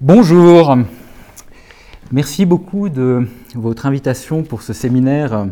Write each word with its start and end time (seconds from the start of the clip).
Bonjour. 0.00 0.76
Merci 2.10 2.46
beaucoup 2.46 2.88
de 2.88 3.28
votre 3.54 3.86
invitation 3.86 4.42
pour 4.42 4.62
ce 4.62 4.72
séminaire 4.72 5.46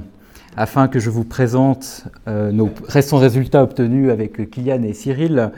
afin 0.57 0.89
que 0.89 0.99
je 0.99 1.11
vous 1.11 1.23
présente 1.23 2.07
euh, 2.27 2.51
nos 2.51 2.69
récents 2.89 3.19
résultats 3.19 3.63
obtenus 3.63 4.11
avec 4.11 4.51
Kylian 4.51 4.83
et 4.83 4.95
Cyril 4.95 5.53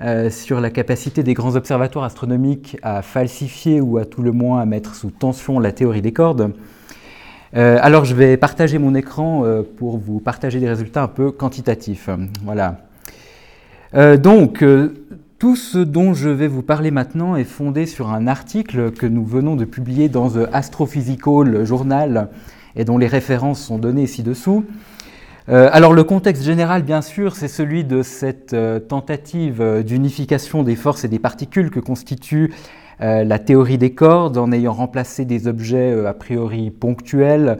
euh, 0.00 0.28
sur 0.28 0.60
la 0.60 0.70
capacité 0.70 1.22
des 1.22 1.34
grands 1.34 1.54
observatoires 1.54 2.04
astronomiques 2.04 2.76
à 2.82 3.00
falsifier 3.00 3.80
ou 3.80 3.96
à 3.96 4.04
tout 4.04 4.22
le 4.22 4.32
moins 4.32 4.60
à 4.60 4.66
mettre 4.66 4.96
sous 4.96 5.10
tension 5.10 5.60
la 5.60 5.70
théorie 5.70 6.02
des 6.02 6.12
cordes. 6.12 6.52
Euh, 7.54 7.78
alors 7.80 8.04
je 8.04 8.16
vais 8.16 8.36
partager 8.36 8.78
mon 8.78 8.96
écran 8.96 9.44
pour 9.78 9.98
vous 9.98 10.18
partager 10.18 10.58
des 10.58 10.68
résultats 10.68 11.04
un 11.04 11.08
peu 11.08 11.30
quantitatifs. 11.30 12.10
Voilà. 12.42 12.80
donc, 14.16 14.64
tout 15.38 15.56
ce 15.56 15.78
dont 15.78 16.14
je 16.14 16.30
vais 16.30 16.48
vous 16.48 16.62
parler 16.62 16.90
maintenant 16.90 17.36
est 17.36 17.44
fondé 17.44 17.84
sur 17.84 18.10
un 18.10 18.26
article 18.26 18.90
que 18.92 19.06
nous 19.06 19.24
venons 19.24 19.54
de 19.54 19.66
publier 19.66 20.08
dans 20.08 20.30
The 20.30 20.48
Astrophysical 20.52 21.64
Journal 21.64 22.30
et 22.74 22.84
dont 22.84 22.96
les 22.96 23.06
références 23.06 23.60
sont 23.60 23.78
données 23.78 24.06
ci-dessous. 24.06 24.64
Euh, 25.48 25.68
alors 25.72 25.92
le 25.92 26.04
contexte 26.04 26.42
général, 26.42 26.82
bien 26.82 27.02
sûr, 27.02 27.36
c'est 27.36 27.48
celui 27.48 27.84
de 27.84 28.02
cette 28.02 28.54
euh, 28.54 28.80
tentative 28.80 29.60
euh, 29.60 29.82
d'unification 29.82 30.62
des 30.62 30.74
forces 30.74 31.04
et 31.04 31.08
des 31.08 31.18
particules 31.18 31.70
que 31.70 31.80
constitue 31.80 32.52
la 32.98 33.38
théorie 33.38 33.76
des 33.76 33.92
cordes 33.92 34.38
en 34.38 34.50
ayant 34.52 34.72
remplacé 34.72 35.26
des 35.26 35.48
objets 35.48 36.06
a 36.06 36.14
priori 36.14 36.70
ponctuels 36.70 37.58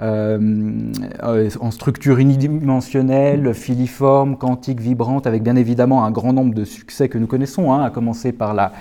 en 0.00 1.70
structure 1.70 2.18
unidimensionnelle, 2.18 3.54
filiforme, 3.54 4.36
quantique, 4.36 4.80
vibrante, 4.80 5.26
avec 5.26 5.42
bien 5.42 5.56
évidemment 5.56 6.04
un 6.04 6.10
grand 6.10 6.32
nombre 6.32 6.54
de 6.54 6.64
succès 6.64 7.08
que 7.08 7.18
nous 7.18 7.26
connaissons, 7.26 7.72
hein, 7.72 7.82
à 7.82 7.90
commencer 7.90 8.32
par 8.32 8.54
la 8.54 8.72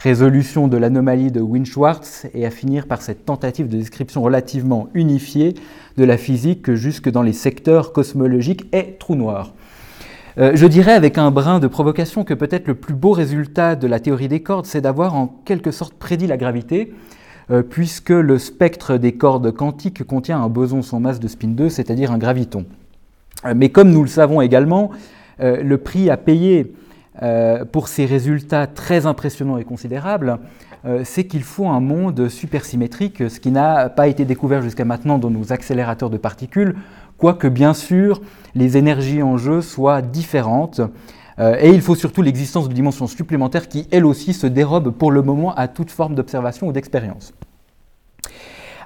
résolution 0.00 0.68
de 0.68 0.76
l'anomalie 0.76 1.32
de 1.32 1.40
Wien-Schwartz 1.40 2.26
et 2.32 2.46
à 2.46 2.50
finir 2.50 2.86
par 2.86 3.02
cette 3.02 3.24
tentative 3.24 3.68
de 3.68 3.76
description 3.76 4.22
relativement 4.22 4.88
unifiée 4.94 5.54
de 5.96 6.04
la 6.04 6.16
physique 6.16 6.72
jusque 6.74 7.10
dans 7.10 7.22
les 7.22 7.32
secteurs 7.32 7.92
cosmologiques 7.92 8.66
et 8.72 8.96
trous 8.98 9.16
noirs. 9.16 9.54
Euh, 10.38 10.52
je 10.54 10.66
dirais 10.66 10.92
avec 10.92 11.18
un 11.18 11.32
brin 11.32 11.58
de 11.58 11.66
provocation 11.66 12.22
que 12.22 12.34
peut-être 12.34 12.68
le 12.68 12.76
plus 12.76 12.94
beau 12.94 13.10
résultat 13.10 13.74
de 13.74 13.88
la 13.88 13.98
théorie 13.98 14.28
des 14.28 14.40
cordes, 14.40 14.66
c'est 14.66 14.80
d'avoir 14.80 15.16
en 15.16 15.26
quelque 15.44 15.72
sorte 15.72 15.94
prédit 15.94 16.28
la 16.28 16.36
gravité, 16.36 16.92
euh, 16.92 17.17
puisque 17.70 18.10
le 18.10 18.38
spectre 18.38 18.96
des 18.96 19.12
cordes 19.12 19.52
quantiques 19.52 20.04
contient 20.04 20.42
un 20.42 20.48
boson 20.48 20.82
sans 20.82 21.00
masse 21.00 21.18
de 21.20 21.28
spin 21.28 21.48
2, 21.48 21.68
c'est-à-dire 21.68 22.12
un 22.12 22.18
graviton. 22.18 22.66
Euh, 23.44 23.54
mais 23.56 23.70
comme 23.70 23.90
nous 23.90 24.02
le 24.02 24.08
savons 24.08 24.40
également, 24.40 24.90
euh, 25.40 25.62
le 25.62 25.78
prix 25.78 26.10
à 26.10 26.16
payer 26.16 26.74
pour 27.72 27.88
ces 27.88 28.06
résultats 28.06 28.68
très 28.68 29.04
impressionnants 29.04 29.58
et 29.58 29.64
considérables, 29.64 30.38
c'est 31.02 31.24
qu'il 31.24 31.42
faut 31.42 31.66
un 31.66 31.80
monde 31.80 32.28
supersymétrique, 32.28 33.28
ce 33.28 33.40
qui 33.40 33.50
n'a 33.50 33.88
pas 33.88 34.06
été 34.06 34.24
découvert 34.24 34.62
jusqu'à 34.62 34.84
maintenant 34.84 35.18
dans 35.18 35.28
nos 35.28 35.52
accélérateurs 35.52 36.10
de 36.10 36.16
particules, 36.16 36.76
quoique 37.16 37.48
bien 37.48 37.74
sûr 37.74 38.22
les 38.54 38.76
énergies 38.76 39.20
en 39.20 39.36
jeu 39.36 39.62
soient 39.62 40.00
différentes. 40.00 40.80
Et 41.40 41.70
il 41.70 41.80
faut 41.80 41.94
surtout 41.94 42.22
l'existence 42.22 42.68
de 42.68 42.74
dimensions 42.74 43.06
supplémentaires 43.06 43.68
qui, 43.68 43.86
elles 43.90 44.04
aussi, 44.04 44.32
se 44.32 44.46
dérobent 44.46 44.90
pour 44.90 45.12
le 45.12 45.22
moment 45.22 45.54
à 45.54 45.68
toute 45.68 45.90
forme 45.90 46.14
d'observation 46.14 46.66
ou 46.66 46.72
d'expérience. 46.72 47.32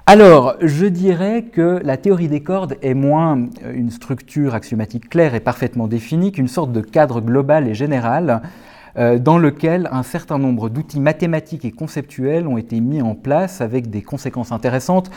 Alors, 0.05 0.55
je 0.61 0.85
dirais 0.85 1.43
que 1.43 1.79
la 1.81 1.95
théorie 1.95 2.27
des 2.27 2.43
cordes 2.43 2.75
est 2.81 2.93
moins 2.93 3.47
une 3.73 3.89
structure 3.89 4.53
axiomatique 4.53 5.07
claire 5.09 5.33
et 5.33 5.39
parfaitement 5.39 5.87
définie 5.87 6.33
qu'une 6.33 6.49
sorte 6.49 6.73
de 6.73 6.81
cadre 6.81 7.21
global 7.21 7.69
et 7.69 7.73
général 7.73 8.41
euh, 8.97 9.17
dans 9.17 9.37
lequel 9.37 9.87
un 9.93 10.03
certain 10.03 10.37
nombre 10.37 10.67
d'outils 10.67 10.99
mathématiques 10.99 11.63
et 11.63 11.71
conceptuels 11.71 12.47
ont 12.47 12.57
été 12.57 12.81
mis 12.81 13.01
en 13.01 13.15
place 13.15 13.61
avec 13.61 13.89
des 13.89 14.01
conséquences 14.01 14.51
intéressantes, 14.51 15.09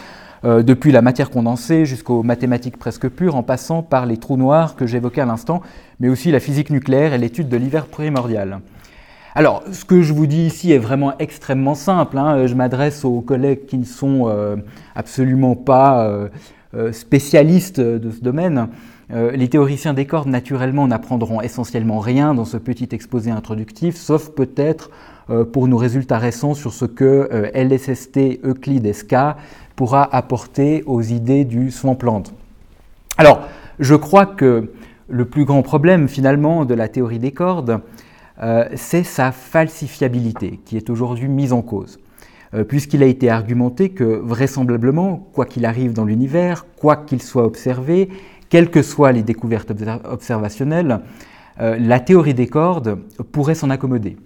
euh, 0.44 0.62
depuis 0.62 0.92
la 0.92 1.02
matière 1.02 1.30
condensée 1.30 1.86
jusqu'aux 1.86 2.22
mathématiques 2.22 2.76
presque 2.76 3.08
pures, 3.08 3.36
en 3.36 3.42
passant 3.42 3.82
par 3.82 4.06
les 4.06 4.16
trous 4.16 4.36
noirs 4.36 4.76
que 4.76 4.86
j'évoquais 4.86 5.20
à 5.20 5.26
l'instant, 5.26 5.62
mais 6.00 6.08
aussi 6.08 6.30
la 6.30 6.40
physique 6.40 6.70
nucléaire 6.70 7.14
et 7.14 7.18
l'étude 7.18 7.48
de 7.48 7.56
l'hiver 7.56 7.86
primordial. 7.86 8.60
Alors, 9.34 9.64
ce 9.70 9.84
que 9.84 10.02
je 10.02 10.12
vous 10.12 10.26
dis 10.26 10.46
ici 10.46 10.72
est 10.72 10.78
vraiment 10.78 11.12
extrêmement 11.18 11.74
simple. 11.74 12.16
Hein. 12.16 12.46
Je 12.46 12.54
m'adresse 12.54 13.04
aux 13.04 13.20
collègues 13.20 13.66
qui 13.66 13.76
ne 13.76 13.84
sont 13.84 14.28
euh, 14.28 14.56
absolument 14.94 15.54
pas 15.54 16.06
euh, 16.74 16.92
spécialistes 16.92 17.80
de 17.80 18.10
ce 18.10 18.20
domaine. 18.20 18.68
Les 19.10 19.48
théoriciens 19.48 19.94
des 19.94 20.04
cordes, 20.04 20.28
naturellement, 20.28 20.88
n'apprendront 20.88 21.40
essentiellement 21.40 22.00
rien 22.00 22.34
dans 22.34 22.44
ce 22.44 22.56
petit 22.56 22.88
exposé 22.90 23.30
introductif, 23.30 23.96
sauf 23.96 24.30
peut-être 24.30 24.90
pour 25.52 25.68
nos 25.68 25.76
résultats 25.76 26.18
récents 26.18 26.54
sur 26.54 26.72
ce 26.72 26.84
que 26.84 27.28
LSST 27.54 28.40
Euclide 28.44 28.92
SK 28.92 29.14
pourra 29.76 30.02
apporter 30.14 30.82
aux 30.86 31.02
idées 31.02 31.44
du 31.44 31.70
swampland. 31.70 32.24
Alors, 33.18 33.48
je 33.78 33.94
crois 33.94 34.26
que 34.26 34.70
le 35.08 35.24
plus 35.24 35.44
grand 35.44 35.62
problème, 35.62 36.08
finalement, 36.08 36.64
de 36.64 36.74
la 36.74 36.88
théorie 36.88 37.18
des 37.18 37.32
cordes, 37.32 37.80
euh, 38.42 38.68
c'est 38.74 39.04
sa 39.04 39.32
falsifiabilité 39.32 40.60
qui 40.64 40.76
est 40.76 40.90
aujourd'hui 40.90 41.28
mise 41.28 41.52
en 41.52 41.62
cause, 41.62 41.98
euh, 42.54 42.64
puisqu'il 42.64 43.02
a 43.02 43.06
été 43.06 43.30
argumenté 43.30 43.90
que 43.90 44.04
vraisemblablement, 44.04 45.28
quoi 45.32 45.46
qu'il 45.46 45.64
arrive 45.64 45.92
dans 45.92 46.04
l'univers, 46.04 46.66
quoi 46.76 46.96
qu'il 46.96 47.22
soit 47.22 47.44
observé, 47.44 48.10
quelles 48.48 48.70
que 48.70 48.82
soient 48.82 49.12
les 49.12 49.22
découvertes 49.22 49.72
observationnelles, 50.04 51.00
euh, 51.60 51.76
la 51.78 52.00
théorie 52.00 52.34
des 52.34 52.46
cordes 52.46 52.98
pourrait 53.32 53.54
s'en 53.54 53.70
accommoder. 53.70 54.16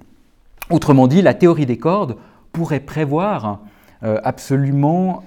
Autrement 0.71 1.07
dit, 1.07 1.23
la 1.23 1.35
théorie 1.35 1.67
des 1.67 1.79
cordes 1.79 2.17
pourrait 2.53 2.81
prévoir 2.81 3.61
absolument 4.03 5.25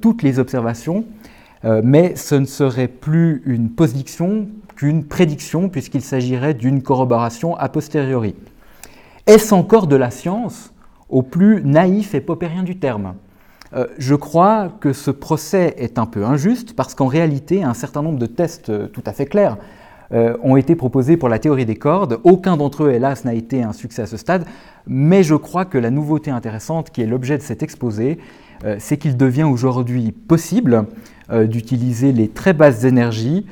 toutes 0.00 0.22
les 0.22 0.38
observations, 0.38 1.04
mais 1.64 2.14
ce 2.14 2.36
ne 2.36 2.44
serait 2.44 2.86
plus 2.88 3.42
une 3.46 3.70
position 3.70 4.46
qu'une 4.76 5.04
prédiction, 5.04 5.68
puisqu'il 5.68 6.02
s'agirait 6.02 6.54
d'une 6.54 6.82
corroboration 6.82 7.56
a 7.56 7.68
posteriori. 7.68 8.34
Est-ce 9.26 9.54
encore 9.54 9.86
de 9.86 9.96
la 9.96 10.10
science 10.10 10.72
au 11.08 11.22
plus 11.22 11.62
naïf 11.64 12.14
et 12.14 12.20
paupérien 12.20 12.62
du 12.62 12.76
terme? 12.78 13.14
Euh, 13.74 13.86
Je 13.98 14.14
crois 14.14 14.70
que 14.80 14.92
ce 14.92 15.10
procès 15.10 15.74
est 15.78 15.98
un 15.98 16.06
peu 16.06 16.24
injuste, 16.24 16.74
parce 16.74 16.94
qu'en 16.94 17.06
réalité, 17.06 17.62
un 17.62 17.74
certain 17.74 18.02
nombre 18.02 18.18
de 18.18 18.26
tests 18.26 18.68
euh, 18.68 18.86
tout 18.86 19.02
à 19.06 19.12
fait 19.12 19.26
clairs 19.26 19.56
euh, 20.12 20.36
ont 20.42 20.56
été 20.56 20.76
proposés 20.76 21.16
pour 21.16 21.28
la 21.28 21.38
théorie 21.38 21.64
des 21.64 21.76
cordes. 21.76 22.18
Aucun 22.24 22.56
d'entre 22.56 22.84
eux, 22.84 22.90
hélas, 22.90 23.24
n'a 23.24 23.34
été 23.34 23.62
un 23.62 23.72
succès 23.72 24.02
à 24.02 24.06
ce 24.06 24.16
stade, 24.16 24.44
mais 24.86 25.22
je 25.22 25.34
crois 25.34 25.64
que 25.64 25.78
la 25.78 25.90
nouveauté 25.90 26.30
intéressante 26.30 26.90
qui 26.90 27.02
est 27.02 27.06
l'objet 27.06 27.38
de 27.38 27.42
cet 27.42 27.62
exposé, 27.62 28.18
c'est 28.78 28.96
qu'il 28.96 29.16
devient 29.16 29.42
aujourd'hui 29.42 30.12
possible 30.12 30.84
d'utiliser 31.32 32.12
les 32.12 32.28
très 32.28 32.52
basses 32.52 32.84
énergies 32.84 33.44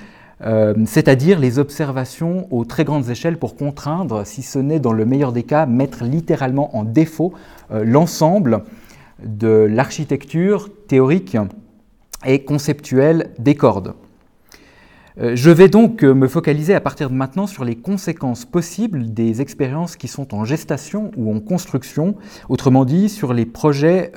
c'est-à-dire 0.86 1.40
les 1.40 1.58
observations 1.58 2.46
aux 2.50 2.64
très 2.64 2.84
grandes 2.84 3.10
échelles 3.10 3.36
pour 3.36 3.56
contraindre, 3.56 4.24
si 4.24 4.42
ce 4.42 4.60
n'est 4.60 4.78
dans 4.78 4.92
le 4.92 5.04
meilleur 5.04 5.32
des 5.32 5.42
cas, 5.42 5.66
mettre 5.66 6.04
littéralement 6.04 6.76
en 6.76 6.84
défaut 6.84 7.34
l'ensemble 7.70 8.62
de 9.24 9.66
l'architecture 9.70 10.68
théorique 10.86 11.36
et 12.24 12.44
conceptuelle 12.44 13.30
des 13.38 13.54
cordes. 13.54 13.94
Euh, 15.18 15.32
je 15.34 15.50
vais 15.50 15.68
donc 15.68 16.02
me 16.02 16.28
focaliser 16.28 16.74
à 16.74 16.80
partir 16.80 17.10
de 17.10 17.14
maintenant 17.14 17.46
sur 17.46 17.64
les 17.64 17.76
conséquences 17.76 18.44
possibles 18.44 19.12
des 19.12 19.40
expériences 19.40 19.96
qui 19.96 20.08
sont 20.08 20.34
en 20.34 20.44
gestation 20.44 21.10
ou 21.16 21.34
en 21.34 21.40
construction, 21.40 22.16
autrement 22.48 22.84
dit 22.84 23.08
sur 23.08 23.32
les 23.32 23.46
projets 23.46 24.12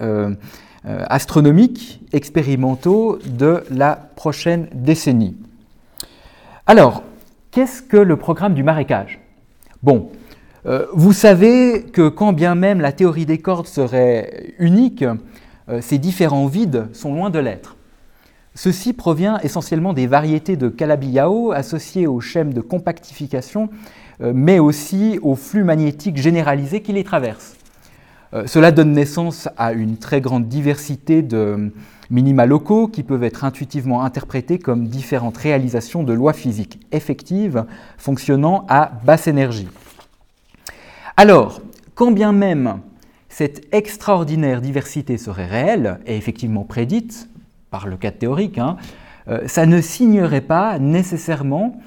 astronomiques 0.85 2.01
expérimentaux 2.11 3.17
de 3.25 3.63
la 3.71 3.95
prochaine 3.95 4.67
décennie. 4.73 5.37
Alors, 6.67 7.03
qu'est-ce 7.51 7.81
que 7.81 7.97
le 7.97 8.17
programme 8.17 8.53
du 8.53 8.63
marécage? 8.63 9.19
Bon, 9.81 10.09
euh, 10.66 10.85
vous 10.94 11.13
savez 11.13 11.84
que 11.91 12.07
quand 12.07 12.34
bien 12.34 12.56
même 12.56 12.79
la 12.79 12.91
théorie 12.91 13.25
des 13.25 13.38
cordes 13.38 13.68
serait 13.68 14.54
unique, 14.60 15.04
euh, 15.69 15.81
ces 15.81 15.98
différents 15.98 16.48
vides 16.48 16.88
sont 16.94 17.13
loin 17.13 17.30
de 17.30 17.39
l'être. 17.39 17.75
Ceci 18.56 18.94
provient 18.94 19.39
essentiellement 19.39 19.94
des 19.94 20.07
variétés 20.07 20.56
de 20.56 20.69
Calabi-Yau 20.69 21.51
associées 21.51 22.07
aux 22.07 22.21
schèmes 22.21 22.54
de 22.54 22.62
compactification, 22.62 23.69
euh, 24.21 24.31
mais 24.33 24.60
aussi 24.60 25.19
au 25.21 25.36
flux 25.36 25.63
magnétique 25.63 26.18
généralisé 26.18 26.81
qui 26.81 26.94
les 26.94 27.04
traverse. 27.04 27.56
cela 28.48 28.71
donne 28.71 28.94
naissance 28.94 29.48
à 29.57 29.74
une 29.74 29.98
très 29.98 30.19
grande 30.19 30.48
diversité 30.48 31.21
de, 31.21 31.71
minima 32.09 32.45
locaux 32.45 32.88
qui 32.88 33.04
peuvent 33.04 33.24
être 33.24 33.44
intuitivement 33.44 34.04
interprétés 34.04 34.59
comme 34.59 34.88
différentes 34.88 35.38
réalisations 35.38 36.04
de 36.04 36.13
lois 36.13 36.33
physiques 36.33 36.80
effectives 36.92 37.66
fonctionnant 37.98 38.66
à 38.69 38.92
basse 39.04 39.27
énergie. 39.27 39.68
Alors, 41.15 41.62
quand 41.94 42.12
bien 42.12 42.31
même 42.31 42.80
cette 43.30 43.71
extraordinaire 43.71 44.62
diversité 44.62 45.19
serait 45.19 45.45
réelle 45.45 46.00
et 46.07 46.18
effectivement 46.18 46.63
prédite 46.63 47.30
par 47.69 47.86
le 47.88 47.98
cadre 47.98 48.18
théorique, 48.18 48.57
hein, 48.57 48.77
euh, 49.27 49.42
ça 49.45 49.68
ne 49.68 49.80
signerait 49.80 50.42
pas 50.42 50.80
nécessairement, 50.80 51.80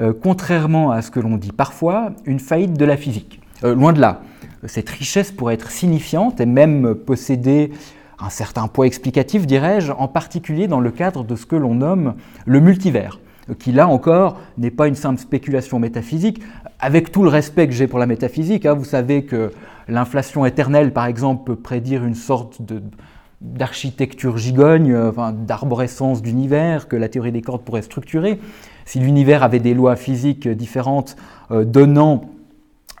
euh, 0.00 0.12
contrairement 0.12 0.90
à 0.90 1.00
ce 1.00 1.10
que 1.10 1.18
l'on 1.18 1.38
dit 1.38 1.52
parfois, 1.52 2.12
une 2.26 2.38
faillite 2.38 2.74
de 2.74 2.84
la 2.84 2.98
physique. 2.98 3.40
Euh, 3.64 3.74
loin 3.74 3.94
de 3.94 4.02
là. 4.02 4.20
cette 4.66 4.90
richesse 4.90 5.32
pourrait 5.32 5.54
être 5.54 5.70
signifiante 5.70 6.42
et 6.42 6.46
même 6.46 6.94
posséder 6.94 7.72
un 8.18 8.28
certain 8.28 8.68
poids 8.68 8.86
explicatif, 8.86 9.46
dirais-je, 9.46 9.92
en 9.92 10.08
particulier 10.08 10.68
dans 10.68 10.80
le 10.80 10.90
cadre 10.90 11.24
de 11.24 11.36
ce 11.36 11.46
que 11.46 11.56
l'on 11.56 11.74
nomme 11.74 12.14
le 12.44 12.60
multivers, 12.60 13.18
qui 13.58 13.72
là 13.72 13.88
encore 13.88 14.38
n'est 14.58 14.70
pas 14.70 14.88
une 14.88 14.94
simple 14.94 15.20
spéculation 15.20 15.78
métaphysique, 15.78 16.42
avec 16.80 17.12
tout 17.12 17.22
le 17.22 17.28
respect 17.28 17.66
que 17.66 17.72
j'ai 17.72 17.86
pour 17.86 17.98
la 17.98 18.06
métaphysique. 18.06 18.66
Hein, 18.66 18.74
vous 18.74 18.84
savez 18.84 19.24
que 19.24 19.52
l'inflation 19.88 20.44
éternelle, 20.44 20.92
par 20.92 21.06
exemple, 21.06 21.44
peut 21.44 21.56
prédire 21.56 22.04
une 22.04 22.14
sorte 22.14 22.60
d'architecture 23.40 24.38
gigogne, 24.38 24.92
euh, 24.92 25.12
d'arborescence 25.32 26.22
d'univers 26.22 26.88
que 26.88 26.96
la 26.96 27.08
théorie 27.08 27.32
des 27.32 27.42
cordes 27.42 27.62
pourrait 27.62 27.82
structurer. 27.82 28.40
Si 28.86 28.98
l'univers 29.00 29.42
avait 29.42 29.60
des 29.60 29.74
lois 29.74 29.96
physiques 29.96 30.48
différentes 30.48 31.16
euh, 31.50 31.64
donnant 31.64 32.22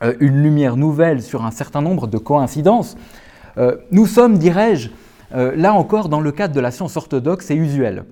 euh, 0.02 0.14
une 0.20 0.42
lumière 0.42 0.76
nouvelle 0.76 1.22
sur 1.22 1.44
un 1.44 1.50
certain 1.50 1.80
nombre 1.80 2.06
de 2.06 2.18
coïncidences, 2.18 2.96
nous 3.92 4.06
sommes, 4.06 4.38
dirais-je, 4.38 4.90
là 5.32 5.74
encore 5.74 6.08
dans 6.08 6.20
le 6.20 6.32
cadre 6.32 6.52
de 6.52 6.58
la 6.58 6.72
science 6.72 6.96
orthodoxe 6.96 7.52
et 7.52 7.54
usuelle. 7.54 8.02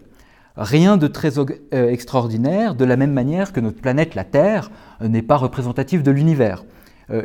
Rien 0.57 0.97
de 0.97 1.07
très 1.07 1.33
extraordinaire, 1.73 2.75
de 2.75 2.85
la 2.85 2.97
même 2.97 3.13
manière 3.13 3.53
que 3.53 3.61
notre 3.61 3.81
planète, 3.81 4.15
la 4.15 4.25
Terre, 4.25 4.71
n'est 5.01 5.23
pas 5.23 5.37
représentative 5.37 6.03
de 6.03 6.11
l'univers. 6.11 6.65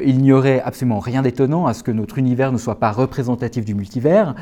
il 0.03 0.19
n'y 0.19 0.31
aurait 0.31 0.61
absolument 0.61 0.99
rien 0.99 1.21
d'étonnant 1.21 1.67
à 1.67 1.73
ce 1.73 1.83
que 1.83 1.91
notre 1.91 2.17
univers 2.17 2.51
ne 2.51 2.57
soit 2.57 2.79
pas 2.79 2.91
représentatif 2.91 3.65
du 3.65 3.75
multivers, 3.75 4.33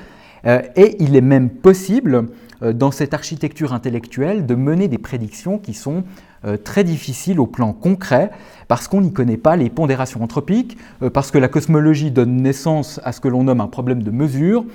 et 0.45 0.97
il 0.99 1.15
est 1.15 1.21
même 1.21 1.49
possible 1.49 2.27
euh, 2.61 2.73
dans 2.73 2.91
cette 2.91 3.13
architecture 3.13 3.73
intellectuelle 3.73 4.45
de 4.45 4.55
mener 4.55 4.87
des 4.87 4.97
prédictions 4.97 5.57
qui 5.57 5.73
sont 5.73 6.03
euh, 6.45 6.57
très 6.57 6.83
difficiles 6.83 7.39
au 7.39 7.47
plan 7.47 7.73
concret 7.73 8.31
parce 8.67 8.87
qu'on 8.87 9.01
n'y 9.01 9.11
connaît 9.11 9.37
pas 9.37 9.55
les 9.55 9.69
pondérations 9.69 10.23
anthropiques, 10.23 10.77
euh, 11.01 11.09
parce 11.09 11.31
que 11.31 11.37
la 11.37 11.47
cosmologie 11.47 12.11
donne 12.11 12.37
naissance 12.37 12.99
à 13.03 13.11
ce 13.11 13.19
que 13.19 13.27
l'on 13.27 13.43
nomme 13.43 13.61
un 13.61 13.67
problème 13.67 14.03
de 14.03 14.11
mesure. 14.11 14.65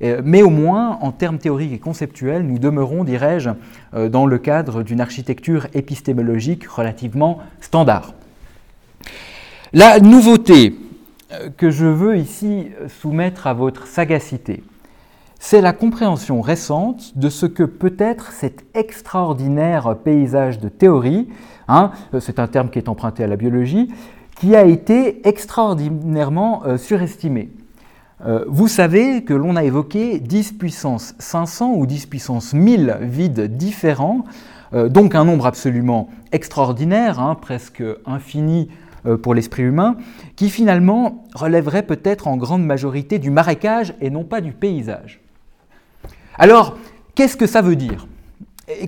Mais 0.00 0.42
au 0.42 0.50
moins, 0.50 0.98
en 1.00 1.12
termes 1.12 1.38
théoriques 1.38 1.72
et 1.72 1.78
conceptuels, 1.78 2.46
nous 2.46 2.58
demeurons, 2.58 3.04
dirais-je, 3.04 3.50
dans 4.08 4.26
le 4.26 4.38
cadre 4.38 4.82
d'une 4.82 5.00
architecture 5.00 5.66
épistémologique 5.74 6.66
relativement 6.66 7.38
standard. 7.60 8.14
La 9.72 10.00
nouveauté 10.00 10.74
que 11.56 11.70
je 11.70 11.86
veux 11.86 12.16
ici 12.16 12.68
soumettre 13.00 13.46
à 13.46 13.54
votre 13.54 13.86
sagacité, 13.86 14.62
c'est 15.46 15.60
la 15.60 15.74
compréhension 15.74 16.40
récente 16.40 17.18
de 17.18 17.28
ce 17.28 17.44
que 17.44 17.64
peut 17.64 17.96
être 17.98 18.32
cet 18.32 18.64
extraordinaire 18.74 19.94
paysage 20.02 20.58
de 20.58 20.70
théorie, 20.70 21.28
hein, 21.68 21.90
c'est 22.18 22.38
un 22.38 22.46
terme 22.46 22.70
qui 22.70 22.78
est 22.78 22.88
emprunté 22.88 23.24
à 23.24 23.26
la 23.26 23.36
biologie, 23.36 23.92
qui 24.36 24.56
a 24.56 24.64
été 24.64 25.28
extraordinairement 25.28 26.62
euh, 26.64 26.78
surestimé. 26.78 27.50
Euh, 28.24 28.44
vous 28.48 28.68
savez 28.68 29.24
que 29.24 29.34
l'on 29.34 29.56
a 29.56 29.64
évoqué 29.64 30.20
10 30.20 30.52
puissance 30.52 31.14
500 31.18 31.74
ou 31.74 31.86
10 31.86 32.06
puissance 32.06 32.54
1000 32.54 32.98
vides 33.02 33.56
différents, 33.56 34.24
euh, 34.72 34.88
donc 34.88 35.14
un 35.14 35.24
nombre 35.24 35.46
absolument 35.46 36.08
extraordinaire, 36.32 37.20
hein, 37.20 37.34
presque 37.34 37.82
infini 38.06 38.68
pour 39.22 39.34
l'esprit 39.34 39.64
humain, 39.64 39.98
qui 40.34 40.48
finalement 40.48 41.26
relèverait 41.34 41.82
peut-être 41.82 42.26
en 42.26 42.38
grande 42.38 42.64
majorité 42.64 43.18
du 43.18 43.30
marécage 43.30 43.92
et 44.00 44.08
non 44.08 44.24
pas 44.24 44.40
du 44.40 44.52
paysage. 44.52 45.20
Alors, 46.38 46.78
qu'est-ce 47.14 47.36
que 47.36 47.46
ça 47.46 47.60
veut 47.60 47.76
dire? 47.76 48.06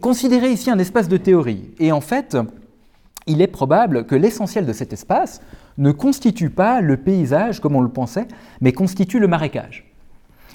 Considérez 0.00 0.50
ici 0.50 0.70
un 0.70 0.78
espace 0.78 1.08
de 1.08 1.18
théorie. 1.18 1.68
Et 1.78 1.92
en 1.92 2.00
fait, 2.00 2.34
il 3.26 3.42
est 3.42 3.46
probable 3.46 4.06
que 4.06 4.14
l'essentiel 4.14 4.66
de 4.66 4.72
cet 4.72 4.92
espace 4.92 5.40
ne 5.78 5.92
constitue 5.92 6.50
pas 6.50 6.80
le 6.80 6.96
paysage 6.96 7.60
comme 7.60 7.76
on 7.76 7.80
le 7.80 7.88
pensait, 7.88 8.28
mais 8.60 8.72
constitue 8.72 9.18
le 9.18 9.28
marécage. 9.28 9.92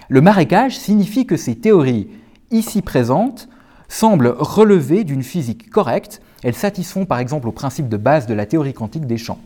Le 0.10 0.22
marécage 0.22 0.78
signifie 0.78 1.26
que 1.26 1.38
ces 1.38 1.56
théories 1.56 2.10
ici 2.50 2.82
présentes 2.82 3.50
semblent 3.88 4.36
relever 4.38 5.04
d'une 5.04 5.24
physique 5.24 5.70
correcte, 5.70 6.22
elles 6.44 6.56
satisfont 6.56 7.06
par 7.06 7.20
exemple 7.20 7.48
au 7.48 7.52
principe 7.52 7.90
de 7.90 7.98
base 7.98 8.26
de 8.26 8.34
la 8.34 8.46
théorie 8.46 8.74
quantique 8.74 9.06
des 9.06 9.18
champs. 9.18 9.40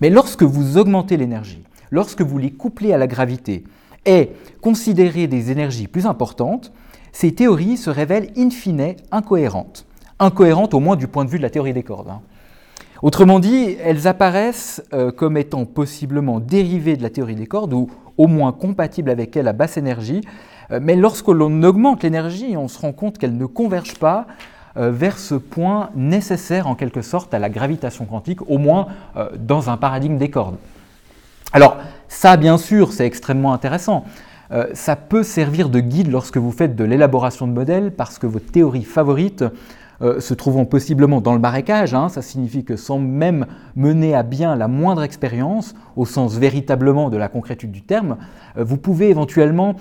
Mais 0.00 0.10
lorsque 0.10 0.42
vous 0.42 0.76
augmentez 0.76 1.16
l'énergie, 1.16 1.62
lorsque 1.90 2.22
vous 2.22 2.38
les 2.38 2.52
couplez 2.52 2.92
à 2.92 2.98
la 2.98 3.06
gravité 3.06 3.64
et 4.06 4.30
considérez 4.60 5.26
des 5.26 5.50
énergies 5.50 5.88
plus 5.88 6.06
importantes, 6.06 6.72
ces 7.12 7.34
théories 7.34 7.76
se 7.76 7.90
révèlent 7.90 8.30
in 8.36 8.50
fine 8.50 8.94
incohérentes. 9.10 9.86
Incohérentes 10.20 10.74
au 10.74 10.80
moins 10.80 10.96
du 10.96 11.08
point 11.08 11.24
de 11.24 11.30
vue 11.30 11.38
de 11.38 11.42
la 11.42 11.50
théorie 11.50 11.72
des 11.72 11.82
cordes. 11.82 12.10
Hein. 12.10 12.22
Autrement 13.00 13.38
dit, 13.38 13.76
elles 13.82 14.08
apparaissent 14.08 14.82
euh, 14.92 15.12
comme 15.12 15.36
étant 15.36 15.64
possiblement 15.64 16.40
dérivées 16.40 16.96
de 16.96 17.02
la 17.02 17.10
théorie 17.10 17.36
des 17.36 17.46
cordes 17.46 17.72
ou 17.72 17.88
au 18.16 18.26
moins 18.26 18.50
compatibles 18.50 19.10
avec 19.10 19.36
elle 19.36 19.46
à 19.46 19.52
basse 19.52 19.76
énergie, 19.76 20.22
euh, 20.72 20.80
mais 20.82 20.96
lorsque 20.96 21.28
l'on 21.28 21.62
augmente 21.62 22.02
l'énergie, 22.02 22.56
on 22.56 22.66
se 22.66 22.78
rend 22.80 22.92
compte 22.92 23.18
qu'elles 23.18 23.36
ne 23.36 23.46
convergent 23.46 23.98
pas 23.98 24.26
euh, 24.76 24.90
vers 24.90 25.18
ce 25.18 25.36
point 25.36 25.90
nécessaire 25.94 26.66
en 26.66 26.74
quelque 26.74 27.02
sorte 27.02 27.32
à 27.34 27.38
la 27.38 27.48
gravitation 27.48 28.04
quantique, 28.04 28.48
au 28.50 28.58
moins 28.58 28.88
dans 29.38 29.70
un 29.70 29.76
paradigme 29.76 30.18
des 30.18 30.30
cordes. 30.30 30.56
Alors 31.52 31.76
ça, 32.08 32.36
bien 32.36 32.58
sûr, 32.58 32.92
c'est 32.92 33.06
extrêmement 33.06 33.52
intéressant. 33.52 34.04
Ça 34.72 34.96
peut 34.96 35.22
servir 35.22 35.68
de 35.68 35.78
guide 35.78 36.10
lorsque 36.10 36.38
vous 36.38 36.52
faites 36.52 36.74
de 36.74 36.84
l'élaboration 36.84 37.46
de 37.46 37.52
modèles 37.52 37.92
parce 37.92 38.18
que 38.18 38.26
votre 38.26 38.50
théorie 38.50 38.84
favorite 38.84 39.44
euh, 40.00 40.20
se 40.20 40.32
trouvant 40.32 40.64
possiblement 40.64 41.20
dans 41.20 41.34
le 41.34 41.40
marécage, 41.40 41.92
hein, 41.92 42.08
ça 42.08 42.22
signifie 42.22 42.64
que 42.64 42.76
sans 42.76 42.98
même 42.98 43.46
mener 43.74 44.14
à 44.14 44.22
bien 44.22 44.54
la 44.54 44.68
moindre 44.68 45.02
expérience, 45.02 45.74
au 45.96 46.06
sens 46.06 46.36
véritablement 46.36 47.10
de 47.10 47.16
la 47.16 47.28
concrétude 47.28 47.72
du 47.72 47.82
terme, 47.82 48.16
euh, 48.56 48.62
vous 48.62 48.76
pouvez 48.76 49.10
éventuellement 49.10 49.74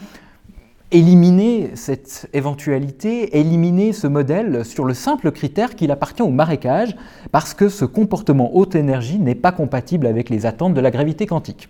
éliminer 0.92 1.72
cette 1.76 2.30
éventualité, 2.34 3.38
éliminer 3.38 3.94
ce 3.94 4.08
modèle 4.08 4.64
sur 4.66 4.86
le 4.86 4.94
simple 4.94 5.32
critère 5.32 5.76
qu'il 5.76 5.92
appartient 5.92 6.22
au 6.22 6.30
marécage, 6.30 6.96
parce 7.32 7.54
que 7.54 7.70
ce 7.70 7.86
comportement 7.86 8.56
haute 8.56 8.74
énergie 8.74 9.20
n'est 9.20 9.36
pas 9.36 9.52
compatible 9.52 10.08
avec 10.08 10.30
les 10.30 10.46
attentes 10.46 10.74
de 10.74 10.82
la 10.82 10.92
gravité 10.92 11.26
quantique. 11.26 11.70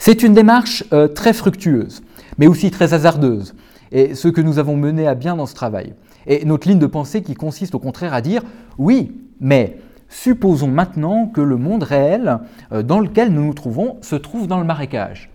C'est 0.00 0.24
une 0.24 0.34
démarche 0.34 0.82
euh, 0.92 1.06
très 1.06 1.32
fructueuse, 1.32 2.02
mais 2.38 2.48
aussi 2.48 2.72
très 2.72 2.94
hasardeuse, 2.94 3.54
et 3.92 4.16
ce 4.16 4.26
que 4.26 4.40
nous 4.40 4.58
avons 4.58 4.76
mené 4.76 5.06
à 5.06 5.14
bien 5.14 5.36
dans 5.36 5.46
ce 5.46 5.54
travail. 5.54 5.94
Et 6.26 6.44
notre 6.44 6.68
ligne 6.68 6.78
de 6.78 6.86
pensée 6.86 7.22
qui 7.22 7.34
consiste 7.34 7.74
au 7.74 7.78
contraire 7.78 8.14
à 8.14 8.20
dire 8.20 8.42
oui, 8.78 9.12
mais 9.40 9.78
supposons 10.08 10.68
maintenant 10.68 11.26
que 11.26 11.40
le 11.40 11.56
monde 11.56 11.82
réel 11.82 12.38
euh, 12.72 12.82
dans 12.82 13.00
lequel 13.00 13.32
nous 13.32 13.44
nous 13.44 13.54
trouvons 13.54 13.96
se 14.02 14.16
trouve 14.16 14.46
dans 14.46 14.58
le 14.58 14.64
marécage. 14.64 15.30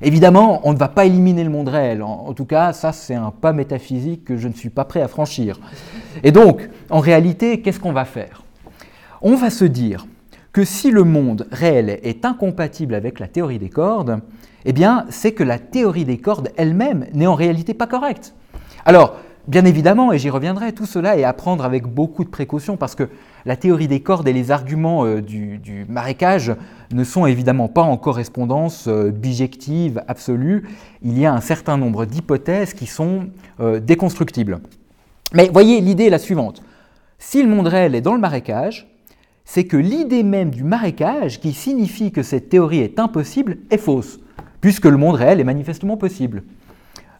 Évidemment, 0.00 0.60
on 0.62 0.72
ne 0.72 0.78
va 0.78 0.88
pas 0.88 1.06
éliminer 1.06 1.42
le 1.42 1.50
monde 1.50 1.68
réel. 1.68 2.02
En, 2.02 2.32
tout 2.32 2.44
cas, 2.44 2.72
ça, 2.72 2.92
c'est 2.92 3.16
un 3.16 3.32
pas 3.32 3.52
métaphysique 3.52 4.24
que 4.24 4.36
je 4.36 4.46
ne 4.46 4.52
suis 4.52 4.70
pas 4.70 4.84
prêt 4.84 5.02
à 5.02 5.08
franchir. 5.08 5.58
Et 6.22 6.30
donc, 6.30 6.70
en 6.88 7.00
réalité, 7.00 7.62
qu'est-ce 7.62 7.80
qu'on 7.80 7.92
va 7.92 8.04
faire? 8.04 8.44
On 9.22 9.34
va 9.34 9.50
se 9.50 9.64
dire, 9.64 10.06
que 10.52 10.64
si 10.64 10.90
le 10.90 11.04
monde 11.04 11.46
réel 11.52 12.00
est 12.02 12.24
incompatible 12.24 12.94
avec 12.94 13.20
la 13.20 13.28
théorie 13.28 13.58
des 13.58 13.68
cordes, 13.68 14.20
eh 14.64 14.72
bien, 14.72 15.06
c'est 15.08 15.32
que 15.32 15.44
la 15.44 15.58
théorie 15.58 16.04
des 16.04 16.18
cordes 16.18 16.50
elle-même 16.56 17.06
n'est 17.12 17.26
en 17.26 17.34
réalité 17.34 17.74
pas 17.74 17.86
correcte. 17.86 18.34
Alors, 18.84 19.16
bien 19.48 19.64
évidemment, 19.64 20.12
et 20.12 20.18
j'y 20.18 20.30
reviendrai, 20.30 20.72
tout 20.72 20.86
cela 20.86 21.16
est 21.16 21.24
à 21.24 21.32
prendre 21.32 21.64
avec 21.64 21.86
beaucoup 21.86 22.22
de 22.22 22.28
précaution 22.28 22.76
parce 22.76 22.94
que 22.94 23.08
la 23.46 23.56
théorie 23.56 23.88
des 23.88 24.00
cordes 24.00 24.28
et 24.28 24.32
les 24.32 24.50
arguments 24.50 25.04
euh, 25.04 25.22
du, 25.22 25.86
marécage 25.88 26.54
ne 26.92 27.02
sont 27.02 27.26
évidemment 27.26 27.68
pas 27.68 27.82
en 27.82 27.96
correspondance 27.96 28.86
euh, 28.88 29.10
bijective 29.10 30.02
absolue. 30.06 30.68
Il 31.02 31.18
y 31.18 31.24
a 31.24 31.32
un 31.32 31.40
certain 31.40 31.78
nombre 31.78 32.04
d'hypothèses 32.04 32.74
qui 32.74 32.86
sont 32.86 33.30
euh, 33.60 33.80
déconstructibles. 33.80 34.60
Mais 35.32 35.48
voyez, 35.52 35.80
l'idée 35.80 36.04
est 36.04 36.10
la 36.10 36.18
suivante. 36.18 36.62
Si 37.18 37.42
le 37.42 37.48
monde 37.48 37.66
réel 37.66 37.94
est 37.94 38.00
dans 38.02 38.14
le 38.14 38.20
marécage, 38.20 38.86
c'est 39.44 39.64
que 39.64 39.78
l'idée 39.78 40.22
même 40.22 40.50
du 40.50 40.62
marécage, 40.62 41.40
qui 41.40 41.54
signifie 41.54 42.12
que 42.12 42.22
cette 42.22 42.50
théorie 42.50 42.80
est 42.80 42.98
impossible, 42.98 43.56
est 43.70 43.78
fausse, 43.78 44.20
puisque 44.60 44.84
le 44.84 44.98
monde 44.98 45.14
réel 45.14 45.40
est 45.40 45.44
manifestement 45.44 45.96
possible. 45.96 46.42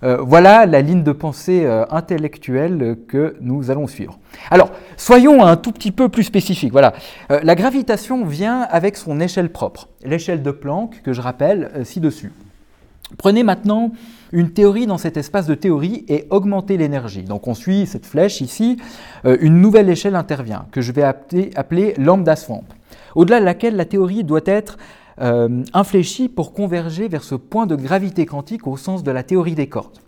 Euh, 0.05 0.19
voilà 0.21 0.67
la 0.67 0.81
ligne 0.81 1.03
de 1.03 1.13
pensée 1.13 1.65
euh, 1.65 1.85
intellectuelle 1.91 2.99
que 3.09 3.37
nous 3.41 3.71
allons 3.71 3.87
suivre. 3.87 4.19
Alors, 4.51 4.71
soyons 4.97 5.45
un 5.45 5.57
tout 5.57 5.73
petit 5.73 5.91
peu 5.91 6.09
plus 6.09 6.25
spécifiques. 6.25 6.73
Voilà. 6.73 6.93
Euh, 7.31 7.41
la 7.43 7.55
gravitation 7.55 8.25
vient 8.25 8.61
avec 8.63 8.97
son 8.97 9.21
échelle 9.21 9.51
propre, 9.51 9.89
l'échelle 10.05 10.43
de 10.43 10.51
Planck 10.51 11.03
que 11.03 11.13
je 11.13 11.21
rappelle 11.21 11.71
ci-dessus. 11.85 12.33
Prenez 13.17 13.43
maintenant 13.43 13.91
une 14.33 14.51
théorie 14.51 14.87
dans 14.87 14.99
cet 14.99 15.17
espace 15.17 15.47
de 15.47 15.55
théorie 15.55 16.05
et 16.09 16.27
augmentez 16.31 16.77
l'énergie. 16.77 17.23
Donc 17.23 17.49
on 17.49 17.55
suit 17.55 17.87
cette 17.87 18.05
flèche 18.05 18.43
ici, 18.43 18.77
une 19.25 19.63
nouvelle 19.63 19.89
échelle 19.89 20.15
intervient 20.15 20.67
que 20.73 20.83
je 20.83 20.93
vais 20.93 21.03
appeler, 21.03 21.95
lambda 21.97 22.37
swamp, 22.37 22.65
au-delà 23.15 23.41
de 23.41 23.47
laquelle 23.47 23.77
la 23.77 23.87
théorie 23.87 24.25
doit 24.25 24.43
être 24.45 24.77
euh, 25.21 25.63
infléchie 25.73 26.29
pour 26.29 26.53
converger 26.53 27.09
vers 27.09 27.23
ce 27.23 27.35
point 27.35 27.67
de 27.67 27.77
gravité 27.77 28.27
quantique 28.27 28.67
au 28.67 28.77
sens 28.77 29.03
de 29.03 29.11
la 29.11 29.23
théorie 29.23 29.55
des 29.55 29.69
cordes. 29.69 29.99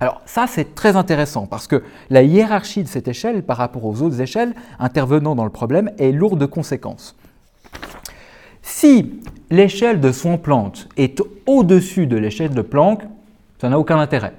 Alors 0.00 0.20
ça 0.26 0.46
c'est 0.46 0.74
très 0.74 0.96
intéressant 0.96 1.46
parce 1.46 1.66
que 1.66 1.82
la 2.10 2.22
hiérarchie 2.22 2.82
de 2.82 2.88
cette 2.88 3.08
échelle 3.08 3.42
par 3.42 3.56
rapport 3.56 3.84
aux 3.84 4.02
autres 4.02 4.20
échelles 4.20 4.54
intervenant 4.78 5.34
dans 5.34 5.44
le 5.44 5.50
problème 5.50 5.90
est 5.98 6.12
lourde 6.12 6.38
de 6.38 6.46
conséquences. 6.46 7.16
Si 8.62 9.20
l'échelle 9.50 10.00
de 10.00 10.12
Swampland 10.12 10.72
est 10.96 11.20
au-dessus 11.46 12.06
de 12.06 12.16
l'échelle 12.16 12.54
de 12.54 12.62
Planck, 12.62 13.02
ça 13.60 13.68
n'a 13.68 13.78
aucun 13.78 13.98
intérêt. 13.98 14.34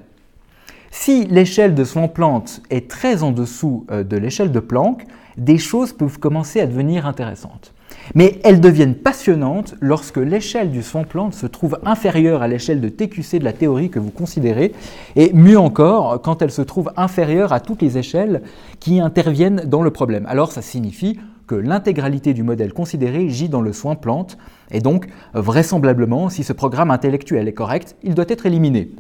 Si 0.91 1.25
l'échelle 1.25 1.75
de 1.75 1.83
Swampland 1.83 2.45
est 2.69 2.89
très 2.89 3.21
en 3.24 3.31
dessous 3.31 3.86
euh, 3.91 4.03
de 4.03 4.17
l'échelle 4.17 4.51
de 4.51 4.59
Planck, 4.59 5.05
des 5.38 5.57
choses 5.57 5.93
peuvent 5.93 6.19
commencer 6.19 6.62
à 6.62 6.67
devenir 6.67 7.05
intéressantes. 7.05 7.74
Mais 8.16 8.39
elles 8.44 8.60
deviennent 8.60 8.96
passionnantes 8.96 9.75
lorsque 9.82 10.18
l'échelle 10.18 10.72
du 10.72 10.84
Swampland 10.84 11.32
se 11.32 11.46
trouve 11.46 11.80
inférieure 11.86 12.42
à 12.42 12.48
l'échelle 12.48 12.82
de 12.82 12.89
TQC 12.89 13.39
de 13.39 13.44
la 13.44 13.54
théorie 13.54 13.89
que 13.89 14.00
vous 14.00 14.12
considérez, 14.12 14.74
et 15.16 15.32
mieux 15.34 15.60
encore, 15.60 16.22
quand 16.22 16.42
elle 16.42 16.51
se 16.51 16.62
trouve 16.62 16.92
inférieure 16.98 17.54
à 17.54 17.60
toutes 17.60 17.82
les 17.82 17.98
échelles 17.98 18.42
qui 18.80 19.00
interviennent 19.00 19.63
dans 19.66 19.82
le 19.82 19.92
problème. 19.92 20.25
Alors 20.28 20.51
ça 20.51 20.62
signifie 20.62 21.20
que 21.48 21.56
l'intégralité 21.56 22.34
du 22.34 22.44
modèle 22.44 22.74
considéré 22.74 23.28
gît 23.30 23.50
dans 23.50 23.62
le 23.62 23.74
soin 23.74 23.96
plante, 23.96 24.38
et 24.72 24.82
donc 24.82 25.08
vraisemblablement, 25.34 26.30
si 26.30 26.44
ce 26.44 26.54
programme 26.54 26.92
intellectuel 26.92 27.48
est 27.48 27.54
correct, 27.54 27.96
il 28.04 28.13
doit 28.13 28.25
être 28.28 28.46
éliminé. 28.46 28.92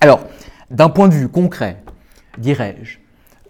Alors, 0.00 0.20
d'un 0.70 0.88
point 0.88 1.08
de 1.08 1.14
vue 1.14 1.28
concret, 1.28 1.82
dirais-je, 2.38 2.98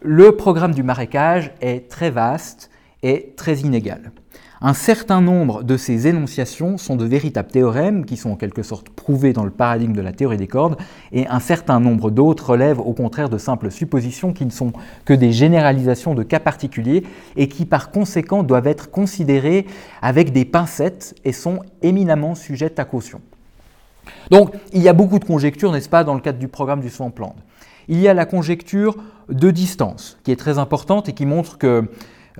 le 0.00 0.32
programme 0.32 0.72
du 0.72 0.82
marécage 0.82 1.52
est 1.60 1.90
très 1.90 2.10
vaste 2.10 2.70
et 3.02 3.34
très 3.36 3.58
inégal. 3.58 4.12
Un 4.60 4.74
certain 4.74 5.20
nombre 5.20 5.62
de 5.62 5.76
ces 5.76 6.08
énonciations 6.08 6.78
sont 6.78 6.96
de 6.96 7.04
véritables 7.04 7.48
théorèmes 7.48 8.04
qui 8.04 8.16
sont 8.16 8.30
en 8.30 8.36
quelque 8.36 8.64
sorte 8.64 8.88
prouvés 8.88 9.32
dans 9.32 9.44
le 9.44 9.52
paradigme 9.52 9.92
de 9.92 10.00
la 10.00 10.12
théorie 10.12 10.36
des 10.36 10.48
cordes, 10.48 10.76
et 11.12 11.28
un 11.28 11.38
certain 11.38 11.78
nombre 11.78 12.10
d'autres 12.10 12.50
relèvent 12.50 12.80
au 12.80 12.92
contraire 12.92 13.28
de 13.28 13.38
simples 13.38 13.70
suppositions 13.70 14.32
qui 14.32 14.44
ne 14.44 14.50
sont 14.50 14.72
que 15.04 15.14
des 15.14 15.30
généralisations 15.30 16.14
de 16.16 16.24
cas 16.24 16.40
particuliers 16.40 17.04
et 17.36 17.48
qui 17.48 17.66
par 17.66 17.92
conséquent 17.92 18.42
doivent 18.42 18.66
être 18.66 18.90
considérées 18.90 19.64
avec 20.02 20.32
des 20.32 20.44
pincettes 20.44 21.14
et 21.24 21.32
sont 21.32 21.60
éminemment 21.82 22.34
sujettes 22.34 22.80
à 22.80 22.84
caution. 22.84 23.20
Donc 24.32 24.52
il 24.72 24.82
y 24.82 24.88
a 24.88 24.92
beaucoup 24.92 25.20
de 25.20 25.24
conjectures, 25.24 25.70
n'est-ce 25.70 25.88
pas, 25.88 26.02
dans 26.02 26.14
le 26.14 26.20
cadre 26.20 26.40
du 26.40 26.48
programme 26.48 26.80
du 26.80 26.90
Swampland. 26.90 27.36
Il 27.86 28.00
y 28.00 28.08
a 28.08 28.14
la 28.14 28.26
conjecture 28.26 28.96
de 29.28 29.52
distance, 29.52 30.18
qui 30.24 30.32
est 30.32 30.36
très 30.36 30.58
importante 30.58 31.08
et 31.08 31.12
qui 31.12 31.26
montre 31.26 31.58
que 31.58 31.88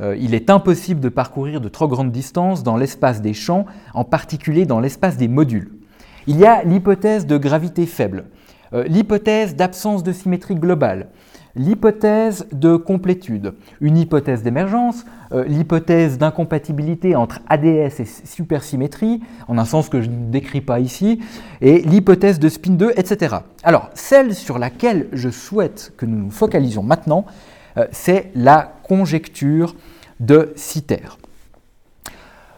euh, 0.01 0.17
il 0.19 0.35
est 0.35 0.51
impossible 0.51 1.01
de 1.01 1.09
parcourir 1.09 1.61
de 1.61 1.69
trop 1.69 1.89
grandes 1.89 2.13
distances 2.13 2.63
dans 2.63 2.77
l'espace 2.77 3.21
des 3.21 3.35
champs, 3.35 3.67
en 3.95 4.05
particulier 4.05 4.67
dans 4.67 4.81
l'espace 4.81 5.17
des 5.17 5.29
modules. 5.29 5.73
Il 6.27 6.39
y 6.39 6.45
a 6.45 6.63
l'hypothèse 6.63 7.27
de 7.27 7.37
gravité 7.37 7.87
faible, 7.87 8.27
euh, 8.75 8.85
l'hypothèse 8.85 9.57
d'absence 9.57 10.03
de 10.03 10.13
symétrie 10.13 10.55
globale, 10.55 11.09
l'hypothèse 11.57 12.47
de 12.53 12.77
complétude, 12.77 13.55
une 13.81 13.97
hypothèse 13.97 14.43
d'émergence, 14.43 15.05
euh, 15.33 15.45
l'hypothèse 15.45 16.19
d'incompatibilité 16.19 17.17
entre 17.17 17.41
ADS 17.49 18.01
et 18.01 18.05
supersymétrie, 18.25 19.21
en 19.49 19.59
un 19.59 19.65
sens 19.65 19.89
que 19.89 20.01
je 20.01 20.09
ne 20.09 20.31
décris 20.31 20.61
pas 20.61 20.79
ici, 20.79 21.19
et 21.61 21.81
l'hypothèse 21.81 22.39
de 22.39 22.49
spin 22.49 22.73
2, 22.73 22.93
etc. 22.97 23.37
Alors, 23.65 23.91
celle 23.95 24.35
sur 24.35 24.59
laquelle 24.59 25.09
je 25.13 25.31
souhaite 25.31 25.93
que 25.97 26.07
nous 26.07 26.19
nous 26.19 26.31
focalisions 26.31 26.83
maintenant, 26.83 27.25
c'est 27.93 28.33
la 28.35 28.78
conjecture 28.89 29.77
de 30.21 30.53
Citer. 30.57 31.19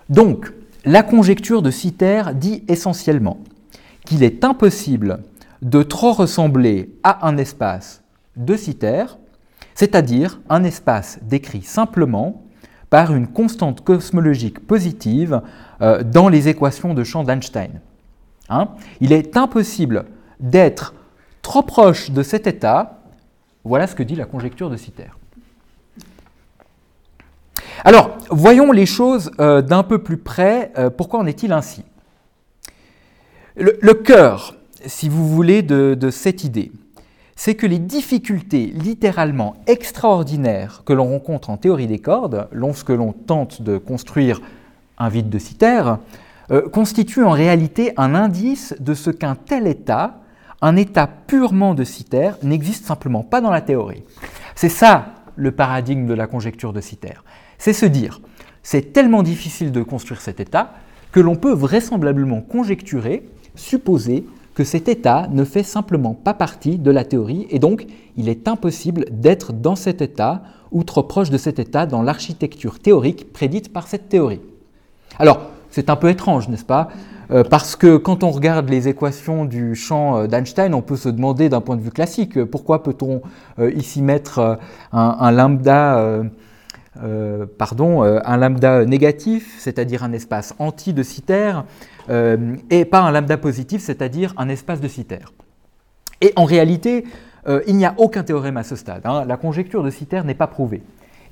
Donc, 0.08 0.52
la 0.84 1.02
conjecture 1.02 1.62
de 1.62 1.70
Citer 1.70 2.22
dit 2.34 2.64
essentiellement 2.68 3.38
qu'il 4.06 4.22
est 4.22 4.44
impossible 4.44 5.20
de 5.62 5.82
trop 5.82 6.12
ressembler 6.12 6.94
à 7.02 7.28
un 7.28 7.36
espace 7.36 8.02
de 8.36 8.56
Citer, 8.56 9.04
c'est-à-dire 9.74 10.40
un 10.48 10.64
espace 10.64 11.18
décrit 11.22 11.62
simplement 11.62 12.42
par 12.88 13.14
une 13.14 13.28
constante 13.28 13.82
cosmologique 13.82 14.66
positive 14.66 15.42
euh, 15.80 16.02
dans 16.02 16.28
les 16.28 16.48
équations 16.48 16.94
de 16.94 17.04
champ 17.04 17.24
d'Einstein. 17.24 17.80
Hein. 18.48 18.70
Il 19.00 19.12
est 19.12 19.36
impossible 19.36 20.06
d'être 20.40 20.94
trop 21.42 21.62
proche 21.62 22.10
de 22.10 22.22
cet 22.22 22.46
état, 22.46 23.02
voilà 23.64 23.86
ce 23.86 23.94
que 23.94 24.02
dit 24.02 24.16
la 24.16 24.24
conjecture 24.24 24.70
de 24.70 24.76
Citer. 24.76 25.19
Alors, 27.84 28.18
voyons 28.30 28.72
les 28.72 28.86
choses 28.86 29.30
euh, 29.40 29.62
d'un 29.62 29.82
peu 29.82 29.98
plus 29.98 30.18
près. 30.18 30.72
Euh, 30.76 30.90
pourquoi 30.90 31.20
en 31.20 31.26
est-il 31.26 31.52
ainsi? 31.52 31.84
Le, 33.56 33.92
cœur, 33.94 34.54
si 34.86 35.08
vous 35.08 35.28
voulez, 35.28 35.62
de, 35.62 36.10
cette 36.10 36.44
idée, 36.44 36.72
c'est 37.36 37.54
que 37.54 37.66
les 37.66 37.78
difficultés 37.78 38.66
littéralement 38.66 39.56
extraordinaires 39.66 40.82
que 40.84 40.92
l'on 40.92 41.08
rencontre 41.08 41.50
en 41.50 41.56
théorie 41.56 41.86
des 41.86 41.98
cordes, 41.98 42.48
lorsque 42.52 42.90
l'on 42.90 43.12
tente 43.12 43.62
de 43.62 43.76
construire 43.76 44.40
un 44.98 45.08
vide 45.08 45.30
de 45.30 45.38
Citer, 45.38 45.82
euh, 46.50 46.68
constituent 46.68 47.24
en 47.24 47.30
réalité 47.30 47.92
un 47.96 48.14
indice 48.14 48.74
de 48.78 48.94
ce 48.94 49.10
qu'un 49.10 49.34
tel 49.34 49.66
état, 49.66 50.20
un 50.62 50.76
état 50.76 51.06
purement 51.06 51.74
de 51.74 51.84
Citer, 51.84 52.32
n'existe 52.42 52.86
simplement 52.86 53.22
pas 53.22 53.40
dans 53.40 53.50
la 53.50 53.62
théorie. 53.62 54.04
C'est 54.54 54.68
ça 54.68 55.14
le 55.36 55.52
paradigme 55.52 56.06
de 56.06 56.14
la 56.14 56.26
conjecture 56.26 56.72
de 56.72 56.80
Citer 56.80 57.14
c'est 57.60 57.74
se 57.74 57.86
dire, 57.86 58.20
c'est 58.62 58.92
tellement 58.92 59.22
difficile 59.22 59.70
de 59.70 59.82
construire 59.82 60.20
cet 60.20 60.40
état 60.40 60.72
que 61.12 61.20
l'on 61.20 61.36
peut 61.36 61.52
vraisemblablement 61.52 62.40
conjecturer, 62.40 63.28
supposer 63.54 64.26
que 64.54 64.64
cet 64.64 64.88
état 64.88 65.28
ne 65.30 65.44
fait 65.44 65.62
simplement 65.62 66.14
pas 66.14 66.34
partie 66.34 66.78
de 66.78 66.90
la 66.90 67.04
théorie 67.04 67.46
et 67.50 67.58
donc 67.58 67.86
il 68.16 68.28
est 68.28 68.48
impossible 68.48 69.04
d'être 69.10 69.52
dans 69.52 69.76
cet 69.76 70.00
état 70.00 70.42
ou 70.72 70.84
trop 70.84 71.02
proche 71.02 71.30
de 71.30 71.36
cet 71.36 71.58
état 71.58 71.84
dans 71.84 72.02
l'architecture 72.02 72.78
théorique 72.78 73.32
prédite 73.32 73.72
par 73.72 73.88
cette 73.88 74.08
théorie. 74.08 74.40
Alors, 75.18 75.50
c'est 75.70 75.90
un 75.90 75.96
peu 75.96 76.08
étrange, 76.08 76.48
n'est-ce 76.48 76.64
pas? 76.64 76.88
Euh, 77.30 77.44
Parce 77.44 77.76
que 77.76 77.96
quand 77.96 78.24
on 78.24 78.30
regarde 78.30 78.70
les 78.70 78.88
équations 78.88 79.44
du 79.44 79.74
champ 79.74 80.16
euh, 80.16 80.26
d'Einstein, 80.26 80.74
on 80.74 80.82
peut 80.82 80.96
se 80.96 81.08
demander 81.08 81.48
d'un 81.48 81.60
point 81.60 81.76
de 81.76 81.82
vue 81.82 81.90
classique, 81.90 82.42
pourquoi 82.44 82.82
peut-on 82.82 83.20
euh, 83.58 83.70
ici 83.72 84.02
mettre 84.02 84.58
un, 84.92 85.30
lambda 85.30 86.22
euh, 87.02 87.46
euh, 87.60 88.20
un 88.24 88.36
lambda 88.36 88.84
négatif, 88.84 89.56
c'est-à-dire 89.58 90.02
un 90.02 90.12
espace 90.12 90.54
anti 90.58 90.92
de 90.92 91.02
Citer, 91.02 91.52
euh, 92.08 92.56
et 92.70 92.84
pas 92.84 93.00
un 93.00 93.10
lambda 93.10 93.36
positif, 93.36 93.82
c'est-à-dire 93.82 94.34
un 94.36 94.48
espace 94.48 94.80
de 94.80 94.88
Citer. 94.88 95.24
Et 96.20 96.32
en 96.36 96.44
réalité, 96.44 97.04
il 97.66 97.76
n'y 97.76 97.86
a 97.86 97.94
aucun 97.96 98.22
théorème 98.22 98.58
à 98.58 98.62
ce 98.62 98.76
stade. 98.76 99.00
Hein. 99.04 99.24
La 99.24 99.38
conjecture 99.38 99.82
de 99.82 99.88
Citer 99.88 100.22
n'est 100.24 100.34
pas 100.34 100.46
prouvée 100.46 100.82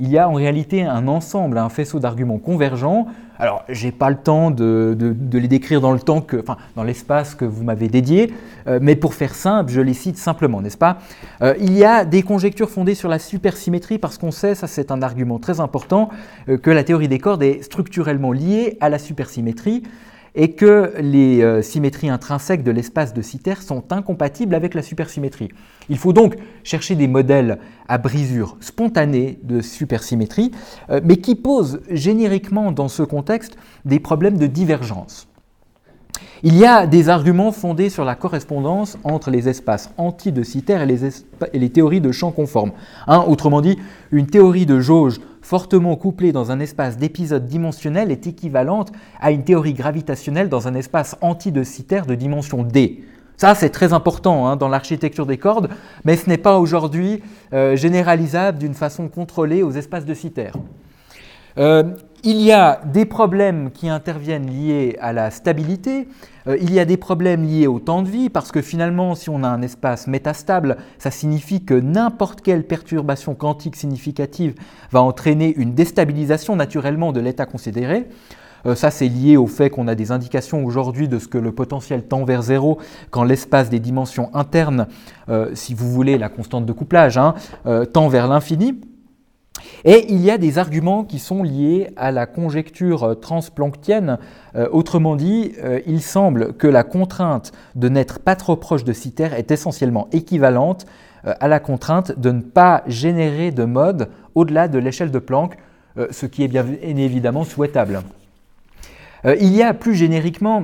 il 0.01 0.09
y 0.09 0.19
a 0.19 0.29
en 0.29 0.35
réalité 0.35 0.83
un 0.83 1.09
ensemble, 1.09 1.59
un 1.59 1.69
faisceau 1.69 1.99
d'arguments 1.99 2.39
convergents. 2.39 3.07
Alors, 3.41 3.65
je 3.69 3.87
n'ai 3.87 3.93
pas 3.93 4.11
le 4.11 4.17
temps 4.17 4.51
de, 4.51 4.97
les 5.33 5.49
décrire 5.49 5.81
dans 5.81 5.93
le 5.93 6.01
temps 6.01 6.21
que, 6.21 6.37
enfin, 6.37 6.57
dans 6.75 6.83
l'espace 6.83 7.35
que 7.35 7.45
vous 7.45 7.63
m'avez 7.63 7.89
dédié, 7.89 8.33
euh, 8.67 8.79
mais 8.83 8.97
pour 8.97 9.15
faire 9.15 9.35
simple, 9.35 9.71
je 9.71 9.81
les 9.81 9.95
cite 9.95 10.19
simplement, 10.19 10.61
n'est-ce 10.61 10.79
pas? 10.79 10.99
Euh, 11.43 11.55
Il 11.61 11.77
y 11.77 11.85
a 11.85 12.05
des 12.05 12.23
conjectures 12.23 12.71
fondées 12.71 12.97
sur 12.97 13.09
la 13.09 13.19
supersymétrie 13.19 13.99
parce 13.99 14.19
qu'on 14.19 14.33
sait, 14.33 14.55
ça 14.55 14.67
c'est 14.67 14.91
un 14.91 15.03
argument 15.03 15.39
très 15.39 15.61
important, 15.61 16.11
euh, 16.49 16.59
que 16.59 16.71
la 16.71 16.83
théorie 16.83 17.09
des 17.09 17.19
cordes 17.19 17.43
est 17.43 17.63
structurellement 17.63 18.33
liée 18.33 18.77
à 18.81 18.89
la 18.89 18.99
supersymétrie 18.99 19.85
et 20.35 20.53
que 20.53 20.93
les 20.99 21.43
euh, 21.43 21.63
symétries 21.63 22.11
intrinsèques 22.11 22.63
de 22.63 22.71
l'espace 22.71 23.15
de 23.15 23.23
Citer 23.23 23.55
sont 23.61 23.93
incompatibles 23.93 24.55
avec 24.55 24.75
la 24.75 24.83
supersymétrie. 24.83 25.51
Il 25.89 25.99
faut 25.99 26.13
donc 26.13 26.37
chercher 26.65 26.95
des 26.95 27.09
modèles 27.09 27.59
à 27.89 27.99
brisure 27.99 28.57
spontanée 28.61 29.39
de 29.43 29.61
supersymétrie, 29.61 30.53
euh, 30.91 31.01
mais 31.05 31.17
qui 31.17 31.35
posent 31.35 31.81
génériquement 31.91 32.73
dans 32.73 32.89
ce 32.89 33.03
contexte 33.03 33.57
des 33.85 34.01
problèmes 34.01 34.39
de 34.39 34.47
divergence. 34.47 35.28
Il 36.45 36.57
y 36.57 36.65
a 36.65 36.87
des 36.87 37.09
arguments 37.09 37.51
fondés 37.51 37.91
sur 37.91 38.05
la 38.05 38.15
correspondance 38.15 38.97
entre 39.03 39.31
les 39.31 39.49
espaces 39.49 39.91
anti 39.97 40.31
de 40.31 40.45
Citer 40.45 40.79
et 41.53 41.59
les, 41.59 41.71
théories 41.71 42.01
de 42.01 42.13
champ 42.13 42.31
conforme. 42.31 42.71
Hein, 43.09 43.25
autrement 43.27 43.61
dit, 43.61 43.77
une 44.13 44.29
théorie 44.29 44.65
de 44.65 44.79
jauge 44.79 45.19
fortement 45.43 45.97
couplée 45.97 46.31
dans 46.31 46.53
un 46.53 46.61
espace 46.61 46.97
d'épisodes 46.97 47.45
dimensionnels 47.45 48.13
est 48.13 48.29
équivalente 48.29 48.93
à 49.21 49.33
une 49.33 49.43
théorie 49.43 49.73
gravitationnelle 49.73 50.49
dans 50.49 50.69
un 50.69 50.75
espace 50.75 51.17
anti 51.23 51.51
de 51.51 51.65
Citer 51.65 52.03
de 52.07 52.15
dimension 52.15 52.63
D. 52.63 53.03
Ça, 53.37 53.57
c'est 53.57 53.71
très 53.71 53.93
important 53.93 54.47
hein, 54.47 54.55
dans 54.55 54.69
l'architecture 54.69 55.27
des 55.27 55.39
cordes, 55.39 55.69
mais 56.05 56.17
ce 56.17 56.29
n'est 56.29 56.39
pas 56.39 56.59
aujourd'hui 56.59 57.21
euh, 57.53 57.75
généralisable 57.75 58.59
d'une 58.59 58.75
façon 58.75 59.09
contrôlée 59.09 59.65
aux 59.65 59.73
espaces 59.73 60.05
de 60.05 60.15
Citer. 60.15 60.51
Euh, 61.59 61.83
il 62.25 62.41
y 62.41 62.51
a 62.51 62.81
des 62.85 63.05
problèmes 63.05 63.71
qui 63.71 63.89
interviennent 63.89 64.51
liés 64.51 64.97
à 65.01 65.13
la 65.13 65.31
stabilité, 65.31 66.09
euh, 66.49 66.57
il 66.61 66.73
y 66.73 66.81
a 66.81 66.85
des 66.85 66.97
problèmes 66.97 67.45
liés 67.45 67.67
au 67.67 67.79
temps 67.79 68.03
de 68.03 68.09
vie, 68.09 68.29
parce 68.29 68.51
que 68.51 68.61
finalement, 68.61 69.15
si 69.15 69.31
on 69.31 69.45
a 69.45 69.49
un 69.49 69.63
espace 69.63 70.07
métastable, 70.07 70.79
ça 70.99 71.11
signifie 71.11 71.65
que 71.65 71.75
n'importe 71.75 72.41
quelle 72.41 72.67
perturbation 72.67 73.35
quantique 73.35 73.77
significative 73.77 74.55
va 74.91 75.01
entraîner 75.03 75.55
une 75.57 75.75
déstabilisation 75.75 76.57
naturellement 76.57 77.13
de 77.13 77.21
l'état 77.21 77.47
considéré. 77.47 78.09
Euh, 78.67 78.75
ça, 78.75 78.91
c'est 78.91 79.09
lié 79.09 79.37
au 79.37 79.47
fait 79.47 79.71
qu'on 79.71 79.87
a 79.87 79.95
des 79.95 80.11
indications 80.11 80.65
aujourd'hui 80.65 81.07
de 81.07 81.21
ce 81.21 81.29
que 81.29 81.39
le 81.39 81.53
potentiel 81.53 82.03
tend 82.03 82.25
vers 82.25 82.43
zéro 82.43 82.79
quand 83.11 83.23
l'espace 83.23 83.71
des 83.71 83.79
dimensions 83.79 84.31
internes, 84.35 84.87
si 85.53 85.75
vous 85.75 85.91
voulez, 85.91 86.19
la 86.19 86.31
constante 86.31 86.67
de 86.67 86.73
couplage, 86.73 87.19
hein, 87.19 87.35
tend 87.93 88.09
vers 88.09 88.27
l'infini. 88.27 88.81
Et 89.85 90.07
il 90.13 90.21
y 90.21 90.31
a 90.31 90.39
des 90.39 90.59
arguments 90.59 91.05
qui 91.05 91.19
sont 91.19 91.43
liés 91.43 91.91
à 91.97 92.11
la 92.13 92.27
conjecture 92.27 93.19
transplanctienne. 93.21 94.19
Euh, 94.55 94.69
autrement 94.73 95.17
dit, 95.17 95.53
euh, 95.63 95.81
il 95.87 96.03
semble 96.03 96.55
que 96.55 96.67
la 96.67 96.85
contrainte 96.85 97.53
de 97.75 97.89
n'être 97.89 98.19
pas 98.19 98.37
trop 98.37 98.57
proche 98.57 98.85
de 98.85 98.93
Citer 98.93 99.29
est 99.37 99.51
essentiellement 99.51 100.09
équivalente 100.13 100.87
euh, 101.27 101.35
à 101.41 101.49
la 101.49 101.61
contrainte 101.61 102.19
de 102.19 102.31
ne 102.31 102.41
pas 102.41 102.83
générer 102.87 103.51
de 103.51 103.65
mode 103.65 104.09
au-delà 104.35 104.69
de 104.69 104.79
l'échelle 104.79 105.11
de 105.11 105.19
Planck, 105.19 105.57
ce 106.13 106.27
qui 106.27 106.45
est 106.45 106.49
bien 106.49 106.65
évidemment 106.81 107.43
souhaitable. 107.43 108.03
il 109.25 109.53
y 109.53 109.65
a 109.65 109.75
plus 109.75 109.97
génériquement 109.97 110.63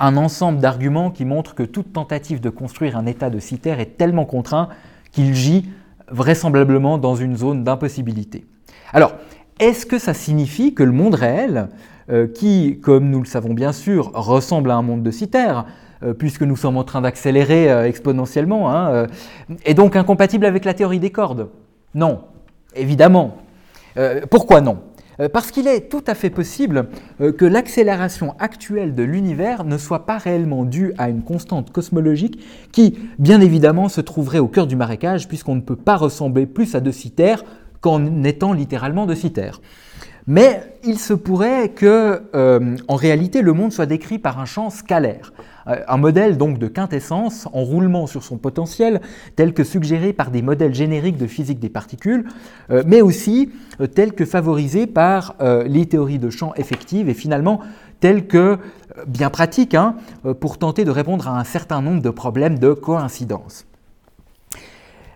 un 0.00 0.16
ensemble 0.16 0.58
d'arguments 0.58 1.12
qui 1.12 1.24
montrent 1.24 1.54
que 1.54 1.62
toute 1.62 1.92
tentative 1.92 2.40
de 2.40 2.50
construire 2.50 2.96
un 2.96 3.06
état 3.06 3.30
de 3.30 3.38
Citer 3.38 3.76
est 3.78 3.96
tellement 3.96 4.24
contraint 4.24 4.68
qu'il 5.12 5.32
gît 5.32 5.68
vraisemblablement 6.10 6.98
dans 6.98 7.14
une 7.14 7.36
zone 7.36 7.64
d'impossibilité. 7.64 8.44
Alors, 8.92 9.14
est-ce 9.58 9.86
que 9.86 9.98
ça 9.98 10.14
signifie 10.14 10.74
que 10.74 10.82
le 10.82 10.92
monde 10.92 11.14
réel, 11.14 11.68
euh, 12.10 12.26
qui, 12.26 12.80
comme 12.80 13.10
nous 13.10 13.20
le 13.20 13.26
savons 13.26 13.54
bien 13.54 13.72
sûr, 13.72 14.10
ressemble 14.14 14.70
à 14.70 14.76
un 14.76 14.82
monde 14.82 15.02
de 15.02 15.10
Citer, 15.10 15.62
euh, 16.02 16.14
puisque 16.14 16.42
nous 16.42 16.56
sommes 16.56 16.76
en 16.76 16.84
train 16.84 17.00
d'accélérer 17.00 17.70
euh, 17.70 17.86
exponentiellement, 17.86 18.72
hein, 18.72 19.06
est 19.64 19.74
donc 19.74 19.96
incompatible 19.96 20.46
avec 20.46 20.64
la 20.64 20.74
théorie 20.74 21.00
des 21.00 21.10
cordes? 21.10 21.48
Non, 21.94 22.20
évidemment. 22.74 23.38
pourquoi 24.30 24.60
non? 24.60 24.78
Parce 25.26 25.50
qu'il 25.50 25.66
est 25.66 25.88
tout 25.88 26.04
à 26.06 26.14
fait 26.14 26.30
possible 26.30 26.86
euh, 27.20 27.32
que 27.32 27.44
l'accélération 27.44 28.36
actuelle 28.38 28.94
de 28.94 29.02
l'univers 29.02 29.64
ne 29.64 29.76
soit 29.76 30.06
pas 30.06 30.18
réellement 30.18 30.64
due 30.64 30.92
à 30.96 31.08
une 31.08 31.22
constante 31.22 31.72
cosmologique 31.72 32.40
qui, 32.70 32.98
bien 33.18 33.40
évidemment, 33.40 33.88
se 33.88 34.00
trouverait 34.00 34.38
au 34.38 34.46
cœur 34.46 34.68
du 34.68 34.76
marécage, 34.76 35.26
puisqu'on 35.26 35.56
ne 35.56 35.60
peut 35.60 35.76
pas 35.76 35.96
ressembler 35.96 36.46
plus 36.46 36.74
à 36.74 36.80
de 36.80 36.92
Citer 36.92 37.34
qu'en 37.80 38.22
étant 38.22 38.52
littéralement 38.52 39.06
de 39.06 39.14
Citer. 39.14 39.50
Mais 40.28 40.74
il 40.84 40.98
se 40.98 41.14
pourrait 41.14 41.70
que, 41.70 42.22
euh, 42.34 42.76
en 42.86 42.96
réalité, 42.96 43.40
le 43.40 43.54
monde 43.54 43.72
soit 43.72 43.86
décrit 43.86 44.18
par 44.18 44.38
un 44.38 44.44
champ 44.44 44.68
scalaire, 44.68 45.32
euh, 45.38 45.42
un 45.86 45.96
modèle 45.96 46.38
donc 46.38 46.58
de 46.58 46.66
quintessence 46.66 47.46
en 47.52 47.62
roulement 47.62 48.06
sur 48.06 48.22
son 48.22 48.38
potentiel, 48.38 49.00
tel 49.36 49.52
que 49.52 49.64
suggéré 49.64 50.12
par 50.12 50.30
des 50.30 50.42
modèles 50.42 50.74
génériques 50.74 51.16
de 51.18 51.26
physique 51.26 51.60
des 51.60 51.68
particules, 51.68 52.24
euh, 52.70 52.82
mais 52.86 53.02
aussi 53.02 53.50
tel 53.94 54.12
que 54.12 54.24
favorisé 54.24 54.88
par 54.88 55.36
les 55.66 55.86
théories 55.86 56.18
de 56.18 56.30
champ 56.30 56.52
effectives 56.56 57.08
et 57.08 57.14
finalement 57.14 57.60
tel 58.00 58.26
que 58.26 58.58
bien 59.06 59.30
pratique 59.30 59.74
hein, 59.74 59.94
pour 60.40 60.58
tenter 60.58 60.84
de 60.84 60.90
répondre 60.90 61.28
à 61.28 61.38
un 61.38 61.44
certain 61.44 61.80
nombre 61.80 62.02
de 62.02 62.10
problèmes 62.10 62.58
de 62.58 62.72
coïncidence. 62.72 63.66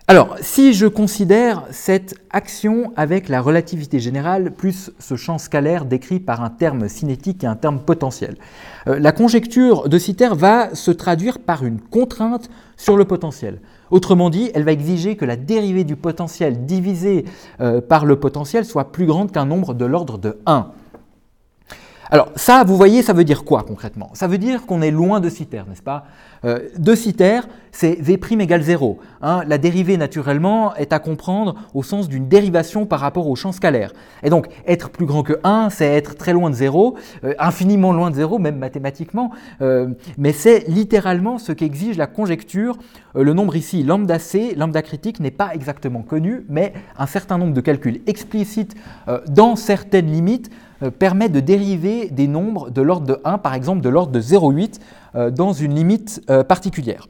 Alors, 0.09 0.35
si 0.41 0.73
je 0.73 0.85
considère 0.85 1.63
cette 1.71 2.15
action 2.29 2.91
avec 2.97 3.29
la 3.29 3.39
relativité 3.39 3.99
générale 3.99 4.51
plus 4.51 4.91
ce 4.99 5.15
champ 5.15 5.37
scalaire 5.37 5.85
décrit 5.85 6.19
par 6.19 6.43
un 6.43 6.49
terme 6.49 6.89
cinétique 6.89 7.45
et 7.45 7.47
un 7.47 7.55
terme 7.55 7.79
potentiel, 7.79 8.35
euh, 8.87 8.99
la 8.99 9.13
conjecture 9.13 9.87
de 9.87 9.97
Citer 9.97 10.35
va 10.35 10.75
se 10.75 10.91
traduire 10.91 11.39
par 11.39 11.63
une 11.63 11.79
contrainte 11.79 12.49
sur 12.75 12.97
le 12.97 13.05
potentiel. 13.05 13.61
Autrement 13.91 14.29
dit, 14.29 14.51
elle 14.53 14.65
va 14.65 14.73
exiger 14.73 15.15
que 15.15 15.23
la 15.23 15.37
dérivée 15.37 15.85
du 15.85 15.95
potentiel 15.95 16.65
divisée 16.65 17.23
euh, 17.61 17.79
par 17.79 18.05
le 18.05 18.19
potentiel 18.19 18.65
soit 18.65 18.91
plus 18.91 19.05
grande 19.05 19.31
qu'un 19.31 19.45
nombre 19.45 19.73
de 19.73 19.85
l'ordre 19.85 20.17
de 20.17 20.37
1. 20.45 20.67
Alors 22.09 22.29
ça, 22.35 22.63
vous 22.63 22.75
voyez, 22.75 23.01
ça 23.01 23.13
veut 23.13 23.23
dire 23.23 23.43
quoi 23.43 23.63
concrètement? 23.63 24.09
Ça 24.13 24.27
veut 24.27 24.37
dire 24.37 24.65
qu'on 24.65 24.81
est 24.81 24.91
loin 24.91 25.19
de 25.19 25.29
Citer, 25.29 25.63
n'est-ce 25.67 25.81
pas? 25.81 26.05
Euh, 26.45 26.59
De 26.77 26.95
Citer, 26.95 27.39
c'est 27.71 27.93
V' 27.99 28.17
égale 28.39 28.61
0. 28.61 28.99
Hein. 29.21 29.43
la 29.47 29.57
dérivée, 29.57 29.95
naturellement, 29.95 30.75
est 30.75 30.91
à 30.91 30.99
comprendre 30.99 31.55
au 31.73 31.81
sens 31.81 32.09
d'une 32.09 32.27
dérivation 32.27 32.85
par 32.85 32.99
rapport 32.99 33.27
au 33.27 33.35
champ 33.35 33.53
scalaire. 33.53 33.93
Et 34.21 34.29
donc, 34.29 34.47
être 34.67 34.89
plus 34.89 35.05
grand 35.05 35.23
que 35.23 35.39
1, 35.43 35.69
c'est 35.69 35.87
être 35.87 36.15
très 36.15 36.33
loin 36.33 36.49
de 36.49 36.55
0, 36.55 36.95
euh, 37.23 37.33
infiniment 37.39 37.93
loin 37.93 38.11
de 38.11 38.15
0, 38.15 38.37
même 38.37 38.57
mathématiquement, 38.57 39.31
euh, 39.61 39.87
mais 40.17 40.33
c'est 40.33 40.67
littéralement 40.67 41.37
ce 41.37 41.51
qu'exige 41.53 41.97
la 41.97 42.07
conjecture. 42.07 42.77
le 43.15 43.33
nombre 43.33 43.55
ici, 43.55 43.83
lambda 43.83 44.19
c, 44.19 44.55
lambda 44.57 44.81
critique, 44.81 45.19
n'est 45.19 45.31
pas 45.31 45.53
exactement 45.53 46.01
connu, 46.01 46.45
mais 46.49 46.73
un 46.97 47.07
certain 47.07 47.37
nombre 47.37 47.53
de 47.53 47.61
calculs 47.61 48.01
explicites 48.07 48.75
dans 49.29 49.55
certaines 49.55 50.11
limites 50.11 50.49
permet 50.99 51.29
de 51.29 51.39
dériver 51.39 52.09
des 52.09 52.27
nombres 52.27 52.69
de 52.69 52.81
l'ordre 52.81 53.07
de 53.07 53.19
1, 53.23 53.37
par 53.37 53.53
exemple 53.53 53.81
de 53.81 53.89
l'ordre 53.89 54.11
de 54.11 54.21
0,8, 54.21 54.79
euh, 55.15 55.31
dans 55.31 55.53
une 55.53 55.75
limite 55.75 56.21
euh, 56.29 56.43
particulière. 56.43 57.07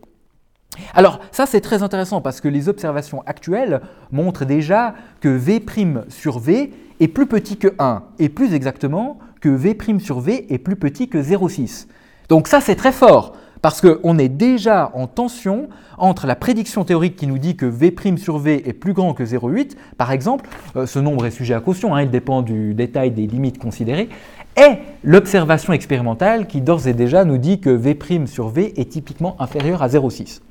Alors 0.94 1.20
ça 1.32 1.46
c'est 1.46 1.62
très 1.62 1.84
intéressant 1.84 2.22
parce 2.22 2.42
que 2.42 2.48
les 2.48 2.68
observations 2.68 3.22
actuelles 3.26 3.82
montrent 4.12 4.46
déjà 4.46 4.96
que 5.22 5.30
V' 5.30 5.62
sur 6.10 6.40
V 6.40 6.74
est 7.00 7.08
plus 7.08 7.28
petit 7.28 7.58
que 7.58 7.74
1, 7.80 8.04
et 8.20 8.30
plus 8.30 8.54
exactement 8.54 9.20
que 9.40 9.50
V' 9.50 10.00
sur 10.00 10.20
V 10.20 10.52
est 10.54 10.58
plus 10.58 10.76
petit 10.76 11.10
que 11.10 11.18
0,6. 11.18 11.88
Donc 12.30 12.48
ça 12.48 12.60
c'est 12.60 12.76
très 12.76 12.92
fort, 12.92 13.34
parce 13.64 13.80
qu'on 13.80 14.18
est 14.18 14.28
déjà 14.30 14.92
en 14.94 15.08
tension 15.08 15.70
entre 15.98 16.28
la 16.28 16.36
prédiction 16.36 16.84
théorique 16.84 17.16
qui 17.16 17.28
nous 17.28 17.38
dit 17.38 17.56
que 17.56 17.66
V' 17.66 18.18
sur 18.18 18.38
V 18.38 18.62
est 18.68 18.74
plus 18.74 18.92
grand 18.92 19.14
que 19.14 19.24
0,8, 19.24 19.78
par 19.98 20.12
exemple, 20.12 20.50
euh, 20.76 20.86
ce 20.86 21.00
nombre 21.00 21.26
est 21.26 21.32
sujet 21.32 21.54
à 21.54 21.62
caution, 21.62 21.96
hein, 21.96 22.02
il 22.02 22.12
dépend 22.12 22.42
du 22.42 22.74
détail 22.74 23.12
des 23.12 23.26
limites 23.26 23.58
considérées, 23.58 24.10
et 24.58 24.80
l'observation 25.06 25.72
expérimentale 25.72 26.46
qui 26.46 26.60
d'ores 26.60 26.88
et 26.88 26.94
déjà 26.94 27.24
nous 27.24 27.38
dit 27.38 27.62
que 27.62 27.70
V' 27.70 28.28
sur 28.28 28.50
V 28.50 28.74
est 28.76 28.92
typiquement 28.92 29.38
inférieur 29.40 29.82
à 29.82 29.88
0,6. 29.88 30.42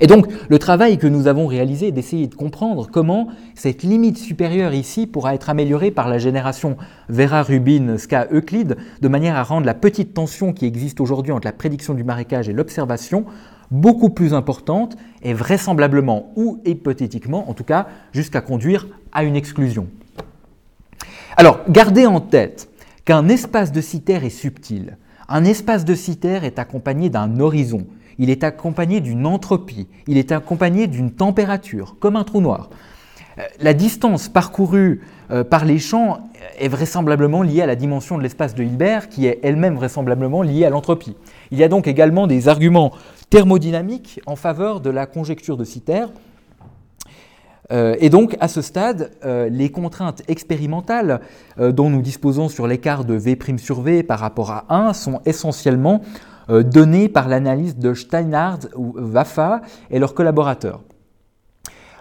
Et 0.00 0.06
donc, 0.06 0.26
le 0.48 0.58
travail 0.58 0.98
que 0.98 1.06
nous 1.06 1.26
avons 1.26 1.46
réalisé 1.46 1.88
est 1.88 1.92
d'essayer 1.92 2.26
de 2.26 2.34
comprendre 2.34 2.88
comment 2.90 3.28
cette 3.54 3.82
limite 3.82 4.18
supérieure 4.18 4.74
ici 4.74 5.06
pourra 5.06 5.34
être 5.34 5.50
améliorée 5.50 5.90
par 5.90 6.08
la 6.08 6.18
génération 6.18 6.76
Vera-Rubin-Ska-Euclide, 7.08 8.76
de 9.00 9.08
manière 9.08 9.36
à 9.36 9.42
rendre 9.42 9.66
la 9.66 9.74
petite 9.74 10.14
tension 10.14 10.52
qui 10.52 10.66
existe 10.66 11.00
aujourd'hui 11.00 11.32
entre 11.32 11.46
la 11.46 11.52
prédiction 11.52 11.94
du 11.94 12.04
marécage 12.04 12.48
et 12.48 12.52
l'observation 12.52 13.24
beaucoup 13.70 14.10
plus 14.10 14.34
importante 14.34 14.96
et 15.22 15.32
vraisemblablement 15.32 16.32
ou 16.36 16.60
hypothétiquement, 16.64 17.48
en 17.48 17.54
tout 17.54 17.64
cas, 17.64 17.86
jusqu'à 18.12 18.40
conduire 18.40 18.86
à 19.12 19.24
une 19.24 19.36
exclusion. 19.36 19.88
Alors, 21.36 21.60
gardez 21.68 22.06
en 22.06 22.20
tête 22.20 22.68
qu'un 23.04 23.28
espace 23.28 23.72
de 23.72 23.80
Citer 23.80 24.24
est 24.24 24.30
subtil. 24.30 24.98
Un 25.28 25.44
espace 25.44 25.84
de 25.84 25.94
Citer 25.94 26.40
est 26.42 26.58
accompagné 26.58 27.08
d'un 27.08 27.40
horizon 27.40 27.86
il 28.18 28.30
est 28.30 28.44
accompagné 28.44 29.00
d'une 29.00 29.26
entropie, 29.26 29.88
il 30.06 30.18
est 30.18 30.32
accompagné 30.32 30.86
d'une 30.86 31.12
température, 31.12 31.96
comme 31.98 32.16
un 32.16 32.24
trou 32.24 32.40
noir. 32.40 32.70
Euh, 33.38 33.42
la 33.60 33.74
distance 33.74 34.28
parcourue 34.28 35.00
euh, 35.30 35.44
par 35.44 35.64
les 35.64 35.78
champs 35.78 36.18
est 36.58 36.68
vraisemblablement 36.68 37.42
liée 37.42 37.62
à 37.62 37.66
la 37.66 37.76
dimension 37.76 38.18
de 38.18 38.22
l'espace 38.22 38.54
de 38.54 38.62
Hilbert, 38.62 39.08
qui 39.08 39.26
est 39.26 39.40
elle-même 39.42 39.74
vraisemblablement 39.74 40.42
liée 40.42 40.64
à 40.64 40.70
l'entropie. 40.70 41.16
Il 41.50 41.58
y 41.58 41.64
a 41.64 41.68
donc 41.68 41.86
également 41.86 42.26
des 42.26 42.48
arguments 42.48 42.92
thermodynamiques 43.30 44.20
en 44.26 44.36
faveur 44.36 44.80
de 44.80 44.90
la 44.90 45.06
conjecture 45.06 45.56
de 45.56 45.64
Citer. 45.64 46.06
Euh, 47.72 47.96
et 47.98 48.10
donc, 48.10 48.36
à 48.40 48.48
ce 48.48 48.62
stade, 48.62 49.10
les 49.50 49.70
contraintes 49.70 50.22
expérimentales 50.28 51.20
dont 51.58 51.90
nous 51.90 52.02
disposons 52.02 52.48
sur 52.48 52.66
l'écart 52.66 53.04
de 53.04 53.14
V' 53.14 53.36
sur 53.58 53.80
V 53.80 54.02
par 54.02 54.18
rapport 54.18 54.50
à 54.50 54.66
1 54.68 54.92
sont 54.92 55.20
essentiellement 55.24 56.02
euh, 56.50 56.62
donnés 56.62 57.08
par 57.08 57.28
l'analyse 57.28 57.76
de 57.76 57.94
Steinhardt 57.94 58.68
ou 58.76 58.94
Waffa 58.96 59.62
et 59.90 59.98
leurs 59.98 60.14
collaborateurs. 60.14 60.80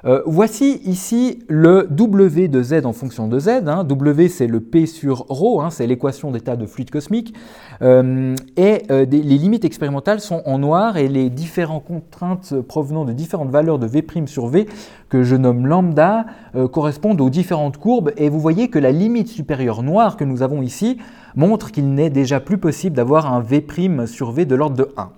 Euh, 0.03 0.23
voici 0.25 0.81
ici 0.85 1.43
le 1.47 1.87
W 1.91 2.47
de 2.47 2.63
Z 2.63 2.85
en 2.85 2.93
fonction 2.93 3.27
de 3.27 3.39
Z. 3.39 3.67
Hein. 3.67 3.83
W 3.83 4.29
c'est 4.29 4.47
le 4.47 4.59
P 4.59 4.87
sur 4.87 5.25
ρ, 5.29 5.63
hein, 5.63 5.69
c'est 5.69 5.85
l'équation 5.85 6.31
d'état 6.31 6.55
de 6.55 6.65
fluide 6.65 6.89
cosmique. 6.89 7.35
Euh, 7.81 8.35
et 8.57 8.83
les 8.89 9.05
limites 9.05 9.65
expérimentales 9.65 10.19
sont 10.19 10.41
en 10.45 10.57
noir 10.57 10.97
et 10.97 11.07
les 11.07 11.29
différentes 11.29 11.85
contraintes 11.85 12.59
provenant 12.61 13.05
de 13.05 13.13
différentes 13.13 13.51
valeurs 13.51 13.79
de 13.79 13.85
V' 13.85 14.27
sur 14.27 14.47
V 14.47 14.67
que 15.09 15.23
je 15.23 15.35
nomme 15.35 15.67
lambda 15.67 16.25
correspondent 16.71 17.21
aux 17.21 17.29
différentes 17.29 17.77
courbes. 17.77 18.11
Et 18.17 18.29
vous 18.29 18.39
voyez 18.39 18.69
que 18.69 18.79
la 18.79 18.91
limite 18.91 19.27
supérieure 19.27 19.83
noire 19.83 20.17
que 20.17 20.23
nous 20.23 20.41
avons 20.41 20.61
ici 20.61 20.97
montre 21.35 21.71
qu'il 21.71 21.93
n'est 21.93 22.09
déjà 22.09 22.39
plus 22.39 22.57
possible 22.57 22.95
d'avoir 22.95 23.31
un 23.31 23.41
V' 23.41 24.05
sur 24.07 24.31
V 24.31 24.45
de 24.45 24.55
l'ordre 24.55 24.77
de 24.77 24.89
1. 24.97 25.11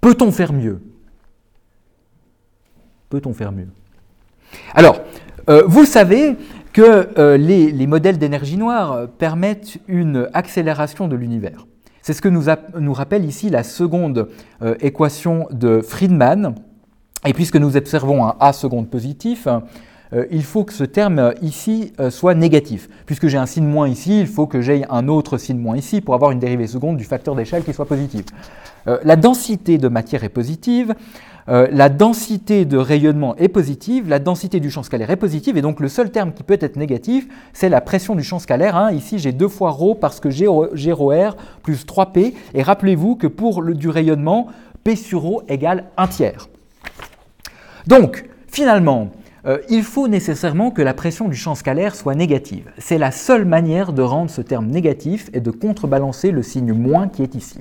Peut-on 0.00 0.30
faire 0.30 0.52
mieux? 0.52 0.80
Peut-on 3.10 3.34
faire 3.34 3.52
mieux? 3.52 3.68
Alors, 4.74 5.00
euh, 5.48 5.64
vous 5.66 5.84
savez 5.84 6.36
que 6.72 7.08
euh, 7.18 7.36
les, 7.36 7.86
modèles 7.86 8.18
d'énergie 8.18 8.56
noire 8.56 9.08
permettent 9.18 9.78
une 9.88 10.28
accélération 10.32 11.08
de 11.08 11.16
l'univers. 11.16 11.66
C'est 12.02 12.12
ce 12.12 12.22
que 12.22 12.28
nous, 12.28 12.92
rappelle 12.92 13.24
ici 13.24 13.50
la 13.50 13.62
seconde 13.62 14.28
euh, 14.62 14.74
équation 14.80 15.48
de 15.50 15.80
Friedman. 15.82 16.54
Et 17.26 17.34
puisque 17.34 17.56
nous 17.56 17.76
observons 17.76 18.24
un 18.24 18.36
A 18.40 18.52
seconde 18.52 18.88
positif, 18.88 19.46
il 20.30 20.42
faut 20.42 20.64
que 20.64 20.72
ce 20.72 20.84
terme 20.84 21.34
ici 21.42 21.92
soit 22.08 22.34
négatif. 22.34 22.88
Puisque 23.04 23.26
j'ai 23.26 23.36
un 23.36 23.44
signe 23.44 23.66
moins 23.66 23.88
ici, 23.88 24.20
il 24.20 24.26
faut 24.26 24.46
que 24.46 24.62
j'aie 24.62 24.86
un 24.88 25.06
autre 25.06 25.36
signe 25.36 25.58
moins 25.58 25.76
ici 25.76 26.00
pour 26.00 26.14
avoir 26.14 26.30
une 26.30 26.38
dérivée 26.38 26.66
seconde 26.66 26.96
du 26.96 27.04
facteur 27.04 27.34
d'échelle 27.34 27.62
qui 27.62 27.74
soit 27.74 27.84
positive. 27.84 28.24
la 28.86 29.16
densité 29.16 29.76
de 29.76 29.88
matière 29.88 30.24
est 30.24 30.30
positive, 30.30 30.94
euh, 31.49 31.67
la 31.71 31.89
densité 31.89 32.65
de 32.65 32.77
rayonnement 32.77 33.35
est 33.35 33.49
positive, 33.49 34.09
la 34.09 34.19
densité 34.19 34.59
du 34.59 34.71
champ 34.71 34.81
scalaire 34.81 35.11
est 35.11 35.15
positive, 35.15 35.57
et 35.57 35.61
donc 35.61 35.79
le 35.79 35.89
seul 35.89 36.11
terme 36.11 36.33
qui 36.33 36.43
peut 36.43 36.57
être 36.59 36.75
négatif, 36.75 37.27
c'est 37.53 37.69
la 37.69 37.81
pression 37.81 38.15
du 38.15 38.23
champ 38.23 38.39
scalaire. 38.39 38.75
Hein. 38.75 38.91
Ici, 38.91 39.19
j'ai 39.19 39.31
deux 39.31 39.47
fois 39.47 39.71
ρ 39.71 39.95
parce 39.99 40.19
que 40.19 40.29
j'ai 40.29 40.47
ρr 40.47 41.35
plus 41.61 41.85
3p, 41.85 42.33
et 42.53 42.63
rappelez-vous 42.63 43.15
que 43.15 43.27
pour 43.27 43.61
le, 43.61 43.75
du 43.75 43.89
rayonnement, 43.89 44.47
p 44.83 44.95
sur 44.95 45.23
ρ 45.23 45.43
égale 45.47 45.85
1 45.97 46.07
tiers. 46.07 46.49
Donc, 47.85 48.25
finalement, 48.47 49.11
euh, 49.45 49.59
il 49.69 49.83
faut 49.83 50.07
nécessairement 50.07 50.71
que 50.71 50.81
la 50.81 50.95
pression 50.95 51.27
du 51.27 51.35
champ 51.35 51.53
scalaire 51.53 51.95
soit 51.95 52.15
négative. 52.15 52.71
C'est 52.79 52.97
la 52.97 53.11
seule 53.11 53.45
manière 53.45 53.93
de 53.93 54.01
rendre 54.01 54.31
ce 54.31 54.41
terme 54.41 54.65
négatif 54.67 55.29
et 55.33 55.39
de 55.39 55.51
contrebalancer 55.51 56.31
le 56.31 56.41
signe 56.41 56.73
moins 56.73 57.07
qui 57.07 57.21
est 57.21 57.35
ici. 57.35 57.59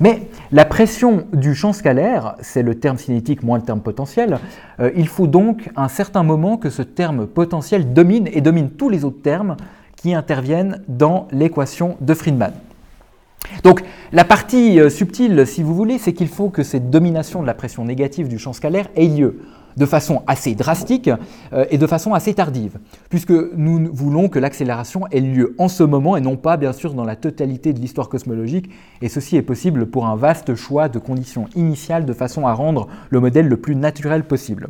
Mais 0.00 0.28
la 0.52 0.64
pression 0.64 1.26
du 1.32 1.54
champ 1.54 1.72
scalaire, 1.72 2.36
c'est 2.40 2.62
le 2.62 2.76
terme 2.76 2.98
cinétique 2.98 3.42
moins 3.42 3.58
le 3.58 3.64
terme 3.64 3.80
potentiel, 3.80 4.38
euh, 4.78 4.90
il 4.96 5.08
faut 5.08 5.26
donc 5.26 5.70
un 5.74 5.88
certain 5.88 6.22
moment 6.22 6.56
que 6.56 6.70
ce 6.70 6.82
terme 6.82 7.26
potentiel 7.26 7.92
domine 7.92 8.28
et 8.32 8.40
domine 8.40 8.70
tous 8.70 8.90
les 8.90 9.04
autres 9.04 9.22
termes 9.22 9.56
qui 9.96 10.14
interviennent 10.14 10.82
dans 10.86 11.26
l'équation 11.32 11.96
de 12.00 12.14
Friedman. 12.14 12.52
Donc 13.64 13.82
la 14.12 14.24
partie 14.24 14.78
euh, 14.78 14.88
subtile, 14.88 15.46
si 15.46 15.62
vous 15.62 15.74
voulez, 15.74 15.98
c'est 15.98 16.12
qu'il 16.12 16.28
faut 16.28 16.48
que 16.48 16.62
cette 16.62 16.90
domination 16.90 17.42
de 17.42 17.46
la 17.46 17.54
pression 17.54 17.84
négative 17.84 18.28
du 18.28 18.38
champ 18.38 18.52
scalaire 18.52 18.88
ait 18.94 19.06
lieu 19.06 19.40
de 19.76 19.86
façon 19.86 20.22
assez 20.26 20.54
drastique 20.54 21.10
euh, 21.52 21.64
et 21.70 21.78
de 21.78 21.86
façon 21.86 22.14
assez 22.14 22.34
tardive, 22.34 22.78
puisque 23.08 23.30
nous 23.30 23.88
voulons 23.92 24.28
que 24.28 24.38
l'accélération 24.38 25.06
ait 25.08 25.20
lieu 25.20 25.54
en 25.58 25.68
ce 25.68 25.82
moment 25.82 26.16
et 26.16 26.20
non 26.20 26.36
pas 26.36 26.56
bien 26.56 26.72
sûr 26.72 26.94
dans 26.94 27.04
la 27.04 27.16
totalité 27.16 27.72
de 27.72 27.80
l'histoire 27.80 28.08
cosmologique, 28.08 28.70
et 29.02 29.08
ceci 29.08 29.36
est 29.36 29.42
possible 29.42 29.86
pour 29.86 30.06
un 30.06 30.16
vaste 30.16 30.54
choix 30.54 30.88
de 30.88 30.98
conditions 30.98 31.46
initiales 31.54 32.06
de 32.06 32.12
façon 32.12 32.46
à 32.46 32.52
rendre 32.52 32.88
le 33.10 33.20
modèle 33.20 33.48
le 33.48 33.56
plus 33.56 33.76
naturel 33.76 34.24
possible. 34.24 34.68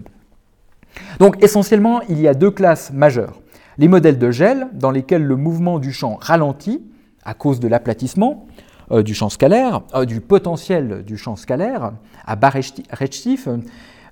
Donc 1.18 1.42
essentiellement, 1.42 2.00
il 2.08 2.20
y 2.20 2.28
a 2.28 2.34
deux 2.34 2.50
classes 2.50 2.92
majeures. 2.92 3.40
Les 3.78 3.88
modèles 3.88 4.18
de 4.18 4.30
gel, 4.30 4.66
dans 4.72 4.90
lesquels 4.90 5.24
le 5.24 5.36
mouvement 5.36 5.78
du 5.78 5.92
champ 5.92 6.18
ralentit 6.20 6.82
à 7.24 7.34
cause 7.34 7.60
de 7.60 7.68
l'aplatissement, 7.68 8.46
euh, 8.90 9.02
du 9.02 9.14
champ 9.14 9.28
scalaire, 9.28 9.82
euh, 9.94 10.04
du 10.04 10.20
potentiel 10.20 11.04
du 11.04 11.16
champ 11.16 11.36
scalaire 11.36 11.92
à 12.26 12.36
bas 12.36 12.50
redshift, 12.50 13.50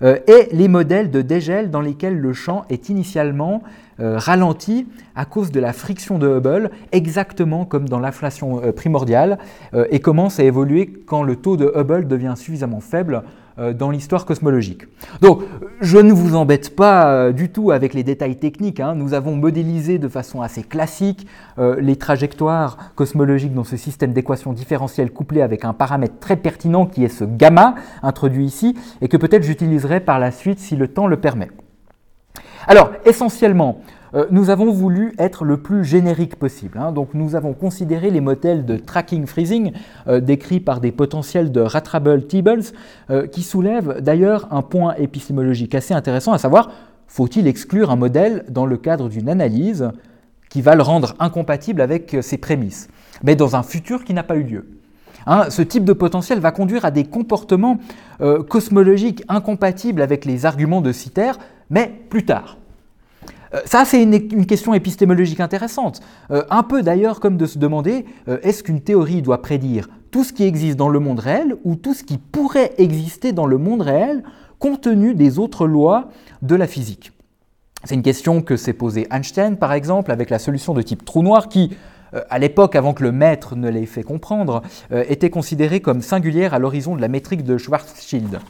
euh, 0.02 0.18
et 0.26 0.48
les 0.52 0.68
modèles 0.68 1.11
de 1.11 1.22
dégel 1.22 1.70
dans 1.70 1.80
lesquels 1.80 2.18
le 2.18 2.32
champ 2.32 2.64
est 2.70 2.88
initialement 2.88 3.62
euh, 3.98 4.18
ralenti 4.18 4.87
à 5.14 5.24
cause 5.24 5.50
de 5.50 5.61
la 5.61 5.72
friction 5.72 6.18
de 6.18 6.28
Hubble, 6.28 6.70
exactement 6.92 7.64
comme 7.64 7.88
dans 7.88 7.98
l'inflation 7.98 8.62
euh, 8.62 8.72
primordiale, 8.72 9.38
et 9.90 10.00
commence 10.00 10.38
à 10.38 10.44
évoluer 10.44 10.92
quand 11.06 11.22
le 11.22 11.37
taux 11.37 11.56
de 11.56 11.72
Hubble 11.74 12.06
devient 12.06 12.35
suffisamment 12.37 12.80
faible 12.80 13.22
dans 13.75 13.90
l'histoire 13.90 14.27
cosmologique. 14.27 14.85
Donc, 15.21 15.42
je 15.81 15.99
ne 15.99 16.12
vous 16.12 16.37
embête 16.37 16.77
pas 16.77 17.33
du 17.33 17.51
tout 17.51 17.71
avec 17.71 17.95
les 17.95 18.03
détails 18.03 18.37
techniques. 18.37 18.81
Hein. 18.81 18.95
Nous 18.95 19.14
avons 19.14 19.35
modélisé 19.37 19.99
de 19.99 20.09
façon 20.09 20.42
assez 20.42 20.62
classique 20.62 21.27
les 21.59 21.97
trajectoires 21.97 22.92
cosmologiques 22.95 23.55
dans 23.55 23.64
ce 23.64 23.77
système 23.77 24.12
d'équations 24.12 24.53
différentielles 24.53 25.11
couplées 25.11 25.42
avec 25.42 25.64
un 25.64 25.73
paramètre 25.73 26.19
très 26.21 26.37
pertinent 26.37 26.87
qui 26.87 27.05
est 27.05 27.09
ce 27.09 27.25
gamma 27.25 27.77
introduit 28.03 28.45
ici, 28.45 28.77
et 29.01 29.09
que 29.09 29.16
peut-être 29.16 29.42
j'utiliserai 29.42 30.01
par 30.01 30.19
la 30.19 30.31
suite 30.31 30.59
si 30.59 30.77
le 30.77 30.88
temps 30.88 31.07
le 31.07 31.16
permet. 31.16 31.51
Alors, 32.66 32.90
essentiellement, 33.05 33.81
euh, 34.14 34.27
nous 34.31 34.51
avons 34.51 34.71
voulu 34.73 35.14
être 35.19 35.45
le 35.45 35.59
plus 35.59 35.85
générique 35.85 36.37
possible. 36.37 36.79
Hein. 36.79 36.95
Nous 37.14 37.35
avons 37.35 37.55
considéré 37.55 38.11
les 38.11 38.21
modèles 38.21 38.64
de 38.64 38.77
tracking 38.77 39.27
freezing 39.27 39.73
euh, 40.09 40.21
décrits 40.21 40.61
par 40.61 40.81
des 40.81 40.92
potentiels 40.92 41.53
de 41.53 41.61
Ratrable 41.61 42.27
Tables 42.27 42.62
euh, 43.11 43.27
qui 43.27 43.42
soulèvent 43.42 44.01
d'ailleurs 44.01 44.49
un 44.51 44.62
point 44.62 44.95
épistémologique 44.97 45.75
assez 45.75 45.95
intéressant, 45.95 46.33
à 46.33 46.38
savoir 46.38 46.71
faut-il 47.09 47.47
exclure 47.47 47.90
un 47.90 47.97
modèle 47.97 48.45
dans 48.49 48.66
le 48.66 48.77
cadre 48.77 49.09
d'une 49.09 49.29
analyse 49.29 49.90
qui 50.51 50.61
va 50.61 50.75
le 50.75 50.83
rendre 50.83 51.14
incompatible 51.19 51.81
avec 51.81 52.16
ses 52.21 52.37
prémices, 52.37 52.88
mais 53.23 53.37
dans 53.37 53.55
un 53.55 53.62
futur 53.62 54.05
qui 54.05 54.12
n'a 54.12 54.23
pas 54.23 54.37
eu 54.37 54.42
lieu. 54.42 54.66
Hein, 55.27 55.51
ce 55.51 55.62
type 55.62 55.85
de 55.85 55.92
potentiel 55.92 56.40
va 56.40 56.51
conduire 56.51 56.85
à 56.85 56.90
des 56.90 57.05
comportements 57.05 57.79
cosmologiques 58.49 59.25
incompatibles 59.29 60.03
avec 60.03 60.25
les 60.25 60.47
arguments 60.47 60.81
de 60.81 60.92
Citer, 60.92 61.33
mais 61.71 61.92
plus 62.09 62.25
tard. 62.25 62.59
Euh, 63.57 63.61
ça, 63.64 63.85
c'est 63.85 64.03
une, 64.03 64.47
question 64.47 64.75
épistémologique 64.75 65.40
intéressante. 65.40 66.01
Euh, 66.31 66.45
un 66.51 66.62
peu 66.62 66.83
d'ailleurs 66.83 67.21
comme 67.21 67.37
de 67.37 67.47
se 67.47 67.59
demander, 67.59 68.05
euh, 68.29 68.38
est-ce 68.42 68.62
qu'une 68.62 68.81
théorie 68.81 69.23
doit 69.23 69.42
prédire 69.42 69.88
tout 70.11 70.25
ce 70.25 70.33
qui 70.33 70.45
existe 70.45 70.77
dans 70.77 70.88
le 70.88 70.99
monde 70.99 71.21
réel 71.21 71.57
ou 71.64 71.75
tout 71.77 71.95
ce 71.95 72.05
qui 72.05 72.19
pourrait 72.19 72.73
exister 72.79 73.33
dans 73.33 73.47
le 73.47 73.59
monde 73.59 73.83
réel 73.83 74.23
compte 74.59 74.83
tenu 74.83 75.14
des 75.14 75.38
autres 75.38 75.66
lois 75.66 76.09
de 76.42 76.55
la 76.55 76.66
physique? 76.66 77.12
C'est 77.85 77.95
une 77.95 78.03
question 78.03 78.42
que 78.42 78.57
s'est 78.57 78.73
posée 78.73 79.07
Einstein, 79.11 79.57
par 79.57 79.73
exemple, 79.73 80.11
avec 80.11 80.31
la 80.31 80.38
solution 80.38 80.75
de 80.75 80.83
type 80.83 81.05
trou 81.05 81.23
noir 81.23 81.49
qui, 81.49 81.77
à 82.31 82.38
l'époque, 82.38 82.75
avant 82.75 82.95
que 82.95 83.05
le 83.05 83.12
maître 83.12 83.55
ne 83.55 83.69
l'ait 83.69 83.87
fait 83.87 84.03
comprendre, 84.03 84.62
était 84.90 85.31
considérée 85.31 85.81
comme 85.81 86.01
singulière 86.01 86.55
à 86.55 86.59
l'horizon 86.59 86.97
de 86.97 87.01
la 87.01 87.09
métrique 87.09 87.45
de 87.45 87.59
Schwarzschild. 87.59 88.40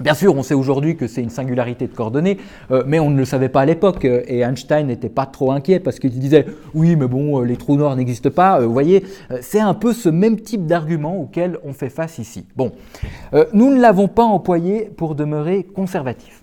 Bien 0.00 0.14
sûr, 0.14 0.34
on 0.34 0.42
sait 0.42 0.54
aujourd'hui 0.54 0.96
que 0.96 1.06
c'est 1.06 1.22
une 1.22 1.28
singularité 1.28 1.86
de 1.86 1.94
coordonnées, 1.94 2.38
euh, 2.70 2.82
mais 2.86 2.98
on 2.98 3.10
ne 3.10 3.18
le 3.18 3.26
savait 3.26 3.50
pas 3.50 3.60
à 3.60 3.66
l'époque. 3.66 4.06
Euh, 4.06 4.22
et 4.26 4.40
Einstein 4.40 4.86
n'était 4.86 5.10
pas 5.10 5.26
trop 5.26 5.52
inquiet 5.52 5.78
parce 5.78 5.98
qu'il 5.98 6.18
disait 6.18 6.46
oui, 6.72 6.96
mais 6.96 7.06
bon, 7.06 7.40
euh, 7.40 7.44
les 7.44 7.58
trous 7.58 7.76
noirs 7.76 7.94
n'existent 7.96 8.30
pas. 8.30 8.60
vous 8.60 8.72
voyez, 8.72 9.04
c'est 9.42 9.60
un 9.60 9.74
peu 9.74 9.92
ce 9.92 10.08
même 10.08 10.40
type 10.40 10.64
d'argument 10.64 11.20
auquel 11.20 11.58
on 11.64 11.74
fait 11.74 11.90
face 11.90 12.18
ici. 12.18 12.46
Bon, 12.56 12.72
nous 13.52 13.74
ne 13.74 13.80
l'avons 13.80 14.08
pas 14.08 14.24
employé 14.24 14.90
pour 14.96 15.14
demeurer 15.14 15.64
conservatif. 15.64 16.42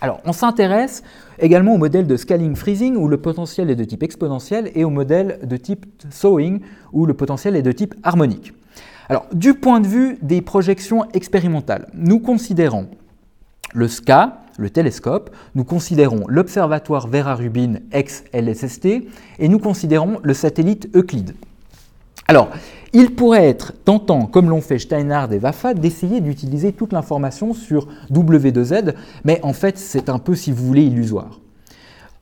Alors, 0.00 0.20
on 0.24 0.32
s'intéresse 0.32 1.02
également 1.38 1.74
au 1.74 1.78
modèle 1.78 2.06
de 2.06 2.16
scaling 2.16 2.54
freezing 2.56 2.96
où 2.96 3.08
le 3.08 3.16
potentiel 3.16 3.70
est 3.70 3.76
de 3.76 3.84
type 3.84 4.02
exponentiel 4.02 4.70
et 4.74 4.84
au 4.84 4.90
modèle 4.90 5.38
de 5.42 5.56
type 5.56 5.86
thawing 6.20 6.60
où 6.92 7.06
le 7.06 7.14
potentiel 7.14 7.56
est 7.56 7.62
de 7.62 7.72
type 7.72 7.94
harmonique. 8.02 8.52
Alors, 9.08 9.26
du 9.32 9.54
point 9.54 9.80
de 9.80 9.86
vue 9.86 10.18
des 10.22 10.42
projections 10.42 11.08
expérimentales, 11.12 11.88
nous 11.94 12.18
considérons 12.18 12.88
le 13.72 13.88
SCA, 13.88 14.40
le 14.58 14.70
télescope, 14.70 15.30
nous 15.54 15.64
considérons 15.64 16.24
l'observatoire 16.28 17.06
Vera-Rubin 17.06 17.74
ex-LSST 17.92 18.86
et 19.38 19.48
nous 19.48 19.58
considérons 19.58 20.18
le 20.22 20.34
satellite 20.34 20.88
Euclide. 20.96 21.34
Alors, 22.26 22.50
il 22.92 23.14
pourrait 23.14 23.48
être 23.48 23.72
tentant, 23.84 24.26
comme 24.26 24.50
l'ont 24.50 24.60
fait 24.60 24.78
Steinhardt 24.78 25.32
et 25.32 25.38
Wafat, 25.38 25.74
d'essayer 25.74 26.20
d'utiliser 26.20 26.72
toute 26.72 26.92
l'information 26.92 27.54
sur 27.54 27.86
W2Z, 28.10 28.94
mais 29.24 29.38
en 29.44 29.52
fait, 29.52 29.78
c'est 29.78 30.08
un 30.08 30.18
peu, 30.18 30.34
si 30.34 30.50
vous 30.50 30.66
voulez, 30.66 30.82
illusoire 30.82 31.38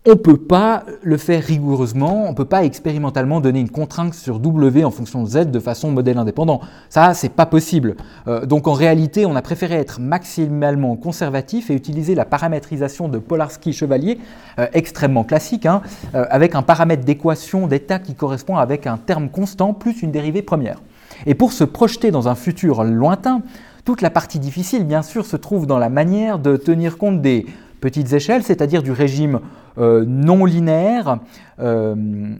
on 0.06 0.10
ne 0.10 0.14
peut 0.16 0.36
pas 0.36 0.84
le 1.02 1.16
faire 1.16 1.42
rigoureusement, 1.42 2.26
on 2.26 2.30
ne 2.30 2.34
peut 2.34 2.44
pas 2.44 2.64
expérimentalement 2.64 3.40
donner 3.40 3.60
une 3.60 3.70
contrainte 3.70 4.12
sur 4.12 4.38
W 4.38 4.84
en 4.84 4.90
fonction 4.90 5.22
de 5.22 5.28
Z 5.28 5.50
de 5.50 5.58
façon 5.58 5.90
modèle 5.90 6.18
indépendant. 6.18 6.60
Ça, 6.90 7.14
c'est 7.14 7.30
pas 7.30 7.46
possible. 7.46 7.96
Euh, 8.28 8.44
donc 8.44 8.68
en 8.68 8.74
réalité, 8.74 9.24
on 9.24 9.34
a 9.34 9.40
préféré 9.40 9.76
être 9.76 10.00
maximalement 10.00 10.96
conservatif 10.96 11.70
et 11.70 11.74
utiliser 11.74 12.14
la 12.14 12.26
paramétrisation 12.26 13.08
de 13.08 13.18
Polarski-Chevalier, 13.18 14.18
euh, 14.58 14.66
extrêmement 14.74 15.24
classique, 15.24 15.64
hein, 15.64 15.80
euh, 16.14 16.26
avec 16.28 16.54
un 16.54 16.62
paramètre 16.62 17.04
d'équation 17.04 17.66
d'état 17.66 17.98
qui 17.98 18.14
correspond 18.14 18.58
avec 18.58 18.86
un 18.86 18.98
terme 18.98 19.30
constant 19.30 19.72
plus 19.72 20.02
une 20.02 20.10
dérivée 20.10 20.42
première. 20.42 20.82
Et 21.24 21.34
pour 21.34 21.52
se 21.52 21.64
projeter 21.64 22.10
dans 22.10 22.28
un 22.28 22.34
futur 22.34 22.84
lointain, 22.84 23.40
toute 23.86 24.02
la 24.02 24.10
partie 24.10 24.38
difficile, 24.38 24.84
bien 24.84 25.02
sûr, 25.02 25.24
se 25.24 25.36
trouve 25.36 25.66
dans 25.66 25.78
la 25.78 25.88
manière 25.88 26.38
de 26.38 26.56
tenir 26.56 26.98
compte 26.98 27.20
des 27.20 27.46
petites 27.84 28.14
échelles, 28.14 28.42
c'est-à-dire 28.42 28.82
du 28.82 28.92
régime 28.92 29.40
euh, 29.76 30.06
non 30.08 30.46
linéaire. 30.46 31.18
Euh, 31.60 31.94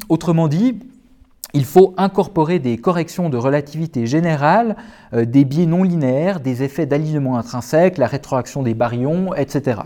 autrement 0.09 0.48
dit, 0.48 0.78
il 1.52 1.66
faut 1.66 1.92
incorporer 1.98 2.61
des 2.61 2.78
corrections 2.78 3.28
de 3.28 3.37
relativité 3.37 4.07
générale, 4.07 4.74
euh, 5.12 5.26
des 5.26 5.44
biais 5.44 5.66
non 5.66 5.83
linéaires, 5.83 6.40
des 6.40 6.62
effets 6.62 6.87
d'alignement 6.87 7.37
intrinsèque, 7.37 7.98
la 7.98 8.07
rétroaction 8.07 8.62
des 8.62 8.72
baryons, 8.72 9.35
etc. 9.35 9.83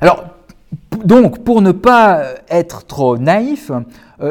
Alors, 0.00 0.26
donc, 1.04 1.42
pour 1.42 1.60
ne 1.60 1.72
pas 1.72 2.22
être 2.48 2.86
trop 2.86 3.18
naïf, 3.18 3.72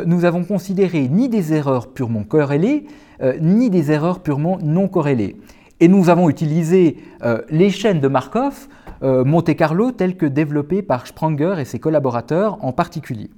nous 0.05 0.23
avons 0.23 0.45
considéré 0.45 1.09
ni 1.09 1.27
des 1.27 1.53
erreurs 1.53 1.87
purement 1.87 2.23
corrélées, 2.23 2.87
ni 3.41 3.69
des 3.69 3.91
erreurs 3.91 4.19
purement 4.21 4.59
non 4.63 4.87
corrélées. 4.87 5.35
Et 5.79 5.87
nous 5.87 6.09
avons 6.09 6.29
utilisé 6.29 6.97
les 7.49 7.69
chaînes 7.69 7.99
de 7.99 8.07
Markov 8.07 8.67
euh, 9.03 9.23
Monte 9.23 9.55
Carlo 9.55 9.91
tel 9.91 10.17
que 10.17 10.25
développé 10.25 10.81
par 10.81 11.07
Spranger 11.07 11.55
et 11.59 11.65
ses 11.65 11.79
collaborateurs 11.79 12.57
en 12.61 12.71
particulier. 12.71 13.29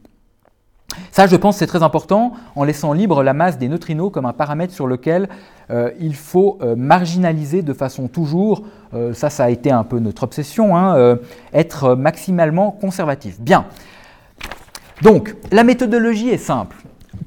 Ça, 1.11 1.27
je 1.27 1.35
pense, 1.35 1.57
c'est 1.57 1.67
très 1.67 1.83
important 1.83 2.33
en 2.55 2.63
laissant 2.63 2.93
libre 2.93 3.23
la 3.23 3.33
masse 3.33 3.57
des 3.57 3.67
neutrinos 3.67 4.11
comme 4.11 4.25
un 4.25 4.33
paramètre 4.33 4.73
sur 4.73 4.87
lequel 4.87 5.27
euh, 5.69 5.91
il 5.99 6.15
faut 6.15 6.57
euh, 6.61 6.75
marginaliser 6.75 7.63
de 7.63 7.73
façon 7.73 8.07
toujours, 8.07 8.63
ça, 9.11 9.29
ça 9.29 9.43
a 9.43 9.49
été 9.49 9.71
un 9.71 9.83
peu 9.83 9.99
notre 9.99 10.23
obsession, 10.23 10.77
hein, 10.77 11.17
être 11.51 11.95
maximalement 11.95 12.71
conservatif. 12.71 13.41
Bien. 13.41 13.65
Donc, 15.01 15.35
la 15.51 15.65
méthodologie 15.65 16.29
est 16.29 16.37
simple. 16.37 16.77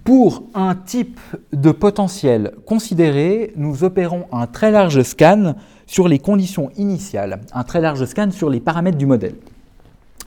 Pour 0.04 0.44
un 0.54 0.74
type 0.74 1.20
de 1.52 1.70
potentiel 1.70 2.52
considéré, 2.64 3.52
nous 3.56 3.84
opérons 3.84 4.24
un 4.32 4.46
très 4.46 4.70
large 4.70 5.02
scan 5.02 5.54
sur 5.88 6.06
les 6.06 6.20
conditions 6.20 6.70
initiales, 6.76 7.40
un 7.52 7.64
très 7.64 7.80
large 7.80 8.04
scan 8.04 8.30
sur 8.30 8.50
les 8.50 8.60
paramètres 8.60 8.98
du 8.98 9.06
modèle. 9.06 9.34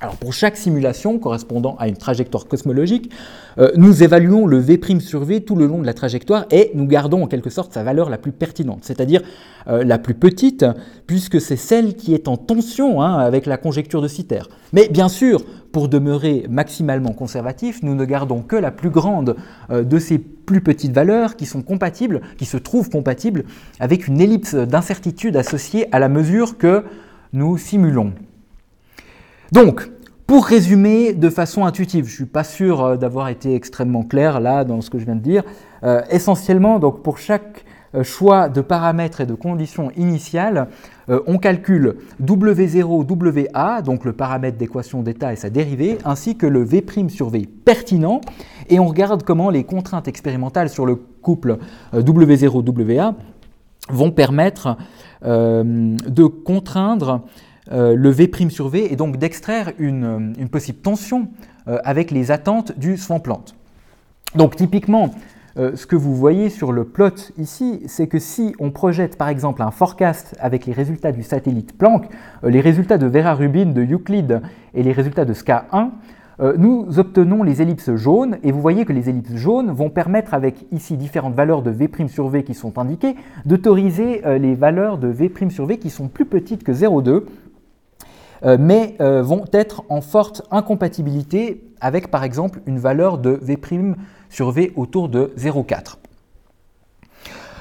Alors 0.02 0.16
pour 0.16 0.34
chaque 0.34 0.58
simulation 0.58 1.20
correspondant 1.20 1.76
à 1.78 1.88
une 1.88 1.96
trajectoire 1.96 2.48
cosmologique, 2.48 3.12
euh, 3.60 3.72
nous 3.76 4.02
évaluons 4.02 4.48
le 4.48 4.58
V' 4.58 5.00
sur 5.00 5.24
V 5.24 5.42
tout 5.42 5.56
le 5.56 5.68
long 5.68 5.80
de 5.80 5.86
la 5.86 5.94
trajectoire 5.94 6.48
et 6.50 6.72
nous 6.74 6.88
gardons 6.88 7.22
en 7.22 7.28
quelque 7.28 7.52
sorte 7.52 7.72
sa 7.72 7.84
valeur 7.84 8.10
la 8.10 8.18
plus 8.18 8.32
pertinente, 8.32 8.80
c'est-à-dire 8.82 9.22
euh, 9.68 9.84
la 9.84 10.00
plus 10.00 10.16
petite, 10.16 10.66
puisque 11.06 11.40
c'est 11.40 11.56
celle 11.56 11.96
qui 11.96 12.16
est 12.16 12.28
en 12.28 12.36
tension 12.36 13.04
hein, 13.04 13.20
avec 13.20 13.46
la 13.46 13.58
conjecture 13.58 14.02
de 14.02 14.08
Citer. 14.08 14.42
Mais 14.74 14.90
bien 14.90 15.08
sûr, 15.08 15.46
pour 15.72 15.88
demeurer 15.88 16.48
maximalement 16.50 17.14
conservatif, 17.14 17.84
nous 17.84 17.94
ne 17.94 18.04
gardons 18.04 18.42
que 18.42 18.56
la 18.56 18.72
plus 18.72 18.90
grande 18.90 19.36
euh, 19.70 19.84
de 19.84 20.00
ces 20.00 20.18
plus 20.18 20.62
petites 20.62 20.94
valeurs 20.94 21.36
qui 21.36 21.46
sont 21.46 21.62
compatibles, 21.62 22.22
qui 22.40 22.46
se 22.46 22.58
trouvent 22.58 22.90
compatibles 22.90 23.44
avec 23.80 24.08
une 24.08 24.20
ellipse 24.20 24.56
d'incertitude 24.56 25.38
associée 25.38 25.86
à 25.92 26.00
la 26.00 26.10
mesure 26.10 26.58
que 26.58 26.86
nous 27.34 27.60
simulons. 27.60 28.14
Donc, 29.52 29.92
pour 30.28 30.46
résumer 30.46 31.14
de 31.14 31.30
façon 31.30 31.66
intuitive, 31.66 32.06
je 32.06 32.12
ne 32.12 32.16
suis 32.16 32.26
pas 32.26 32.46
sûr 32.46 32.82
euh, 32.82 32.96
d'avoir 32.96 33.28
été 33.28 33.54
extrêmement 33.54 34.04
clair 34.04 34.40
là 34.40 34.64
dans 34.64 34.80
ce 34.80 34.90
que 34.90 34.98
je 34.98 35.04
viens 35.04 35.18
de 35.18 35.22
dire, 35.22 35.44
euh, 35.84 36.02
essentiellement, 36.10 36.80
donc 36.80 37.04
pour 37.04 37.18
chaque 37.18 37.66
euh, 37.94 38.02
choix 38.02 38.48
de 38.48 38.62
paramètres 38.62 39.20
et 39.20 39.26
de 39.26 39.34
conditions 39.34 39.92
initiales, 39.98 40.68
on 41.28 41.38
calcule 41.40 41.98
W0, 42.24 43.50
WA, 43.54 43.82
donc 43.82 44.06
le 44.06 44.14
paramètre 44.14 44.58
d'équation 44.58 45.02
d'état 45.02 45.34
et 45.34 45.36
sa 45.36 45.50
dérivée, 45.50 45.98
ainsi 46.06 46.38
que 46.38 46.46
le 46.46 46.64
V' 46.64 47.10
sur 47.10 47.30
V 47.30 47.46
pertinent, 47.66 48.22
et 48.70 48.80
on 48.80 48.88
regarde 48.88 49.24
comment 49.24 49.50
les 49.50 49.66
contraintes 49.66 50.08
expérimentales 50.08 50.70
sur 50.70 50.86
le 50.86 50.96
couple 50.96 51.58
W0, 51.94 52.96
WA 52.96 53.16
vont 53.90 54.12
permettre 54.12 54.78
de 55.22 56.26
contraindre 56.26 57.26
euh, 57.71 57.95
le 57.95 58.10
V' 58.10 58.49
sur 58.49 58.67
V 58.67 58.91
et 58.91 58.95
donc 58.97 59.17
d'extraire 59.17 59.71
une, 59.79 60.34
possible 60.51 60.79
tension 60.79 61.29
euh, 61.67 61.77
avec 61.86 62.12
les 62.12 62.31
attentes 62.31 62.77
du 62.77 62.97
swamplant. 62.97 63.45
Donc 64.36 64.57
typiquement, 64.57 65.12
euh, 65.57 65.75
ce 65.75 65.86
que 65.86 65.95
vous 65.95 66.13
voyez 66.13 66.49
sur 66.49 66.73
le 66.73 66.84
plot 66.84 67.31
ici, 67.38 67.81
c'est 67.86 68.07
que 68.07 68.19
si 68.19 68.53
on 68.60 68.71
projette 68.71 69.17
par 69.17 69.29
exemple 69.29 69.62
un 69.62 69.71
forecast 69.71 70.36
avec 70.41 70.65
les 70.65 70.73
résultats 70.73 71.13
du 71.13 71.23
satellite 71.23 71.77
Planck, 71.77 72.10
les 72.43 72.60
résultats 72.60 72.97
de 72.97 73.07
Vera 73.07 73.36
Rubin, 73.36 73.67
de 73.67 73.84
Euclid 73.84 74.41
et 74.73 74.84
les 74.84 74.91
résultats 74.91 75.25
de 75.25 75.34
SKA1, 75.34 75.89
nous 76.57 76.97
obtenons 76.97 77.43
les 77.43 77.62
ellipses 77.62 77.93
jaunes, 77.93 78.39
et 78.41 78.51
vous 78.51 78.62
voyez 78.62 78.84
que 78.84 78.93
les 78.93 79.10
ellipses 79.10 79.36
jaunes 79.36 79.69
vont 79.69 79.91
permettre, 79.91 80.34
avec 80.34 80.65
ici 80.71 80.97
différentes 80.97 81.36
valeurs 81.36 81.62
de 81.62 81.69
V' 81.69 82.07
sur 82.07 82.29
V 82.29 82.43
qui 82.43 82.55
sont 82.55 82.79
indiquées, 82.79 83.15
d'autoriser 83.45 84.23
les 84.39 84.55
valeurs 84.55 84.97
de 84.97 85.07
V' 85.07 85.51
sur 85.51 85.67
V 85.67 85.77
qui 85.77 85.91
sont 85.91 86.07
plus 86.07 86.25
petites 86.25 86.63
que 86.63 86.71
0,2, 86.71 87.10
euh, 87.10 87.25
mais 88.43 88.95
euh, 89.01 89.21
vont 89.21 89.45
être 89.54 89.84
en 89.89 90.01
forte 90.01 90.41
incompatibilité 90.51 91.63
avec 91.80 92.10
par 92.10 92.23
exemple 92.23 92.62
une 92.65 92.80
valeur 92.80 93.17
de 93.17 93.39
V' 93.41 93.58
sur 94.30 94.51
V 94.51 94.71
autour 94.75 95.10
de 95.10 95.32
0,4. 95.38 95.97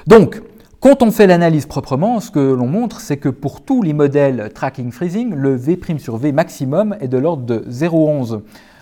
Donc, 0.07 0.43
quand 0.81 1.03
on 1.03 1.11
fait 1.11 1.27
l'analyse 1.27 1.67
proprement, 1.67 2.21
ce 2.21 2.31
que 2.31 2.41
l'on 2.41 2.67
montre, 2.67 3.01
c'est 3.01 3.19
que 3.19 3.29
pour 3.29 3.61
tous 3.61 3.83
les 3.83 3.93
modèles 3.93 4.51
tracking 4.55 4.91
freezing, 4.91 5.35
le 5.35 5.55
V' 5.55 5.99
sur 5.99 6.17
V 6.17 6.33
maximum 6.33 6.97
est 7.01 7.09
de 7.09 7.19
l'ordre 7.19 7.45
de 7.45 7.59
0,11 7.71 8.41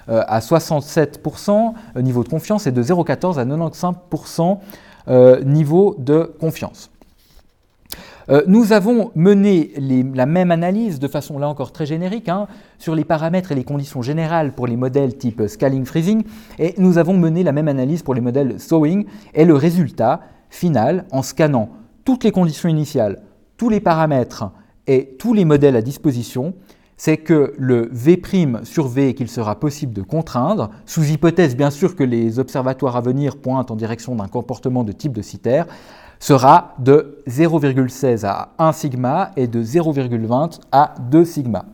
euh, 0.08 0.22
à 0.26 0.38
67% 0.38 1.72
niveau 1.96 2.22
de 2.22 2.28
confiance 2.28 2.66
et 2.68 2.72
de 2.72 2.82
0,14 2.82 3.38
à 3.38 3.44
95% 3.44 4.58
niveau 5.44 5.96
de 5.98 6.32
confiance. 6.38 6.90
Euh, 8.30 8.42
nous 8.46 8.72
avons 8.72 9.10
mené 9.14 9.72
la 10.14 10.26
même 10.26 10.50
analyse 10.50 10.98
de 10.98 11.08
façon 11.08 11.38
là 11.38 11.48
encore 11.48 11.72
très 11.72 11.86
générique 11.86 12.28
hein, 12.28 12.46
sur 12.78 12.94
les 12.94 13.04
paramètres 13.04 13.52
et 13.52 13.54
les 13.54 13.64
conditions 13.64 14.02
générales 14.02 14.54
pour 14.54 14.66
les 14.66 14.76
modèles 14.76 15.16
type 15.16 15.46
scaling 15.46 15.86
freezing 15.86 16.24
et 16.58 16.74
nous 16.76 16.98
avons 16.98 17.16
mené 17.16 17.42
la 17.42 17.52
même 17.52 17.68
analyse 17.68 18.02
pour 18.02 18.14
les 18.14 18.20
modèles 18.20 18.60
sewing 18.60 19.06
et 19.32 19.46
le 19.46 19.54
résultat 19.54 20.20
final 20.50 21.06
en 21.10 21.22
scannant 21.22 21.70
toutes 22.04 22.24
les 22.24 22.30
conditions 22.30 22.68
initiales, 22.68 23.22
tous 23.56 23.70
les 23.70 23.80
paramètres 23.80 24.50
et 24.86 25.16
tous 25.18 25.32
les 25.32 25.44
modèles 25.44 25.76
à 25.76 25.82
disposition, 25.82 26.54
c'est 26.98 27.18
que 27.18 27.54
le 27.56 27.88
V' 27.92 28.20
sur 28.64 28.88
V 28.88 29.14
qu'il 29.14 29.28
sera 29.28 29.58
possible 29.60 29.94
de 29.94 30.02
contraindre, 30.02 30.70
sous 30.84 31.04
hypothèse 31.04 31.56
bien 31.56 31.70
sûr 31.70 31.94
que 31.94 32.02
les 32.02 32.38
observatoires 32.38 32.96
à 32.96 33.00
venir 33.00 33.36
pointent 33.36 33.70
en 33.70 33.76
direction 33.76 34.16
d'un 34.16 34.26
comportement 34.26 34.84
de 34.84 34.92
type 34.92 35.12
de 35.12 35.22
Citer, 35.22 35.62
sera 36.18 36.74
de 36.78 37.22
0,16 37.28 38.26
à 38.26 38.50
1 38.59 38.72
sigma 38.72 39.31
et 39.37 39.46
de 39.46 39.62
0,20 39.62 40.61
à 40.72 40.94
2 41.11 41.24
sigma. 41.24 41.64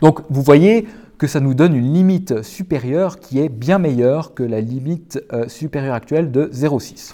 Donc 0.00 0.20
vous 0.30 0.42
voyez 0.42 0.86
que 1.18 1.26
ça 1.26 1.40
nous 1.40 1.54
donne 1.54 1.74
une 1.74 1.92
limite 1.92 2.42
supérieure 2.42 3.18
qui 3.18 3.40
est 3.40 3.48
bien 3.48 3.78
meilleure 3.78 4.34
que 4.34 4.42
la 4.42 4.60
limite 4.60 5.22
euh, 5.32 5.48
supérieure 5.48 5.94
actuelle 5.94 6.30
de 6.30 6.46
0,6. 6.46 7.12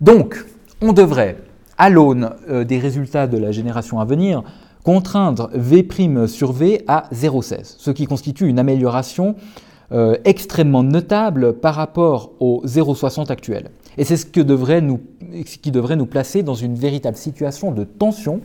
Donc 0.00 0.44
on 0.80 0.92
devrait, 0.92 1.36
à 1.76 1.90
l'aune 1.90 2.30
euh, 2.48 2.64
des 2.64 2.78
résultats 2.78 3.26
de 3.26 3.36
la 3.36 3.52
génération 3.52 4.00
à 4.00 4.06
venir, 4.06 4.42
contraindre 4.82 5.50
V' 5.52 6.26
sur 6.26 6.52
V 6.52 6.82
à 6.88 7.04
0,16, 7.12 7.74
ce 7.76 7.90
qui 7.90 8.06
constitue 8.06 8.48
une 8.48 8.58
amélioration 8.58 9.36
euh, 9.92 10.16
extrêmement 10.24 10.82
notable 10.82 11.54
par 11.54 11.74
rapport 11.74 12.32
au 12.40 12.62
0,60 12.64 13.30
actuel. 13.30 13.70
Et 13.98 14.04
c'est 14.04 14.16
ce, 14.16 14.26
qui 14.26 14.44
devrait 14.44 14.80
nous 14.80 16.06
placer 16.06 16.42
dans 16.42 16.54
une 16.54 16.74
véritable 16.74 17.16
situation 17.16 17.72
de 17.72 17.84
tension 17.84 18.40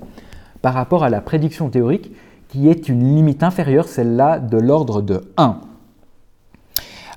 par 0.61 0.73
rapport 0.73 1.03
à 1.03 1.09
la 1.09 1.21
prédiction 1.21 1.69
théorique 1.69 2.11
qui 2.49 2.69
est 2.69 2.89
une 2.89 3.15
limite 3.15 3.43
inférieure, 3.43 3.87
celle-là 3.87 4.39
de 4.39 4.57
l'ordre 4.57 5.01
de 5.01 5.21
1. 5.37 5.59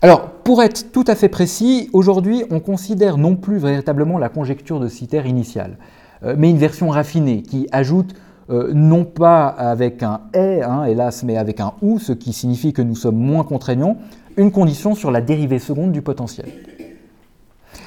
Alors, 0.01 0.31
pour 0.31 0.63
être 0.63 0.93
tout 0.93 1.05
à 1.07 1.15
fait 1.15 1.29
précis, 1.29 1.91
aujourd'hui, 1.93 2.45
on 2.51 2.61
considère 2.61 3.19
non 3.19 3.37
plus 3.37 3.59
véritablement 3.59 4.19
la 4.19 4.29
conjecture 4.29 4.81
de 4.81 4.89
Citer 4.89 5.23
initiale, 5.27 5.77
euh, 6.23 6.35
mais 6.39 6.51
une 6.51 6.59
version 6.59 6.89
raffinée 6.89 7.43
qui 7.43 7.69
ajoute 7.73 8.15
euh, 8.51 8.71
non 8.73 9.05
pas 9.05 9.47
avec 9.49 10.03
un 10.03 10.21
et, 10.35 10.63
hein, 10.63 10.85
hélas, 10.85 11.23
mais 11.25 11.37
avec 11.37 11.61
un 11.61 11.75
ou, 11.83 11.99
ce 11.99 12.13
qui 12.13 12.33
signifie 12.33 12.73
que 12.73 12.83
nous 12.83 12.95
sommes 12.95 13.17
moins 13.17 13.45
contraignants, 13.45 13.97
une 14.37 14.53
condition 14.53 14.95
sur 14.95 15.11
la 15.11 15.21
dérivée 15.21 15.59
seconde 15.59 15.93
du 15.93 16.01
potentiel. 16.01 16.47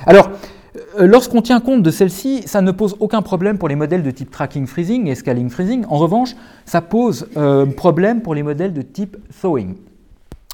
Alors, 0.05 0.30
lorsqu'on 0.99 1.41
tient 1.41 1.59
compte 1.59 1.83
de 1.83 1.91
celle-ci, 1.91 2.43
ça 2.45 2.61
ne 2.61 2.71
pose 2.71 2.95
aucun 2.99 3.21
problème 3.21 3.57
pour 3.57 3.67
les 3.67 3.75
modèles 3.75 4.03
de 4.03 4.11
type 4.11 4.31
tracking 4.31 4.67
freezing 4.67 5.07
et 5.07 5.15
scaling 5.15 5.49
freezing. 5.49 5.85
En 5.89 5.97
revanche, 5.97 6.35
ça 6.65 6.81
pose 6.81 7.27
euh, 7.37 7.65
problème 7.65 8.21
pour 8.21 8.35
les 8.35 8.43
modèles 8.43 8.73
de 8.73 8.81
type 8.81 9.17
thawing. 9.41 9.75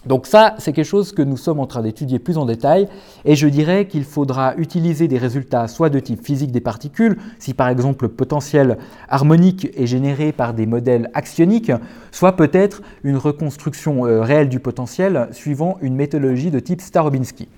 Donc 0.05 0.25
ça, 0.25 0.55
c'est 0.57 0.71
quelque 0.71 0.85
chose 0.85 1.11
que 1.11 1.21
nous 1.21 1.35
sommes 1.35 1.59
en 1.59 1.65
train 1.65 1.81
d'étudier 1.81 2.17
plus 2.17 2.37
en 2.37 2.45
détail, 2.45 2.87
et 3.25 3.35
je 3.35 3.47
dirais 3.47 3.87
qu'il 3.87 4.05
faudra 4.05 4.55
utiliser 4.55 5.09
des 5.09 5.17
résultats 5.17 5.67
soit 5.67 5.89
de 5.89 5.99
type 5.99 6.23
physique 6.23 6.51
des 6.51 6.61
particules, 6.61 7.17
si 7.39 7.53
par 7.53 7.67
exemple 7.67 8.05
le 8.05 8.09
potentiel 8.09 8.77
harmonique 9.09 9.69
est 9.75 9.87
généré 9.87 10.31
par 10.31 10.53
des 10.53 10.65
modèles 10.65 11.09
axioniques, 11.13 11.73
soit 12.11 12.37
peut-être 12.37 12.81
une 13.03 13.17
reconstruction 13.17 14.05
euh, 14.05 14.21
réelle 14.21 14.49
du 14.49 14.59
potentiel 14.59 15.27
suivant 15.31 15.77
une 15.81 15.95
méthodologie 15.95 16.51
de 16.51 16.59
type 16.59 16.79
Starobinski. 16.79 17.49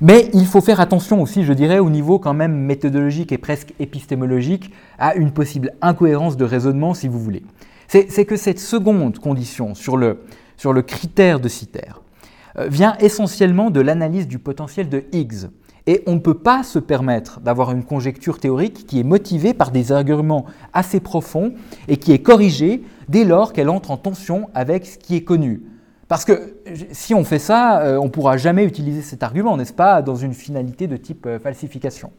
Mais 0.00 0.30
il 0.32 0.46
faut 0.46 0.60
faire 0.60 0.80
attention 0.80 1.22
aussi, 1.22 1.44
je 1.44 1.52
dirais, 1.52 1.78
au 1.78 1.90
niveau 1.90 2.18
quand 2.18 2.34
même 2.34 2.54
méthodologique 2.54 3.32
et 3.32 3.38
presque 3.38 3.74
épistémologique, 3.78 4.70
à 4.98 5.14
une 5.14 5.30
possible 5.30 5.72
incohérence 5.82 6.36
de 6.36 6.44
raisonnement, 6.44 6.94
si 6.94 7.08
vous 7.08 7.20
voulez. 7.20 7.42
C'est 7.88 8.24
que 8.24 8.36
cette 8.36 8.58
seconde 8.58 9.18
condition 9.18 9.74
sur 9.74 9.96
le, 9.96 10.18
critère 10.82 11.38
de 11.38 11.48
Citer 11.48 12.02
euh, 12.58 12.66
vient 12.68 12.96
essentiellement 12.98 13.70
de 13.70 13.80
l'analyse 13.80 14.26
du 14.26 14.38
potentiel 14.38 14.88
de 14.88 15.04
Higgs. 15.12 15.48
Et 15.86 16.02
on 16.06 16.14
ne 16.14 16.20
peut 16.20 16.38
pas 16.38 16.62
se 16.62 16.78
permettre 16.78 17.40
d'avoir 17.40 17.70
une 17.70 17.84
conjecture 17.84 18.40
théorique 18.40 18.86
qui 18.86 18.98
est 18.98 19.04
motivée 19.04 19.52
par 19.52 19.70
des 19.70 19.92
arguments 19.92 20.46
assez 20.72 20.98
profonds 20.98 21.52
et 21.88 21.98
qui 21.98 22.12
est 22.12 22.20
corrigée 22.20 22.82
dès 23.08 23.24
lors 23.24 23.52
qu'elle 23.52 23.68
entre 23.68 23.90
en 23.90 23.98
tension 23.98 24.48
avec 24.54 24.86
ce 24.86 24.96
qui 24.96 25.14
est 25.14 25.24
connu. 25.24 25.62
Parce 26.14 26.24
que 26.24 26.54
si 26.92 27.12
on 27.12 27.24
fait 27.24 27.40
ça, 27.40 27.80
euh, 27.80 27.98
on 27.98 28.04
ne 28.04 28.08
pourra 28.08 28.36
jamais 28.36 28.64
utiliser 28.64 29.02
cet 29.02 29.24
argument, 29.24 29.56
n'est-ce 29.56 29.72
pas, 29.72 30.00
dans 30.00 30.14
une 30.14 30.32
finalité 30.32 30.86
de 30.86 30.96
type 30.96 31.26
euh, 31.26 31.40
falsification. 31.40 32.12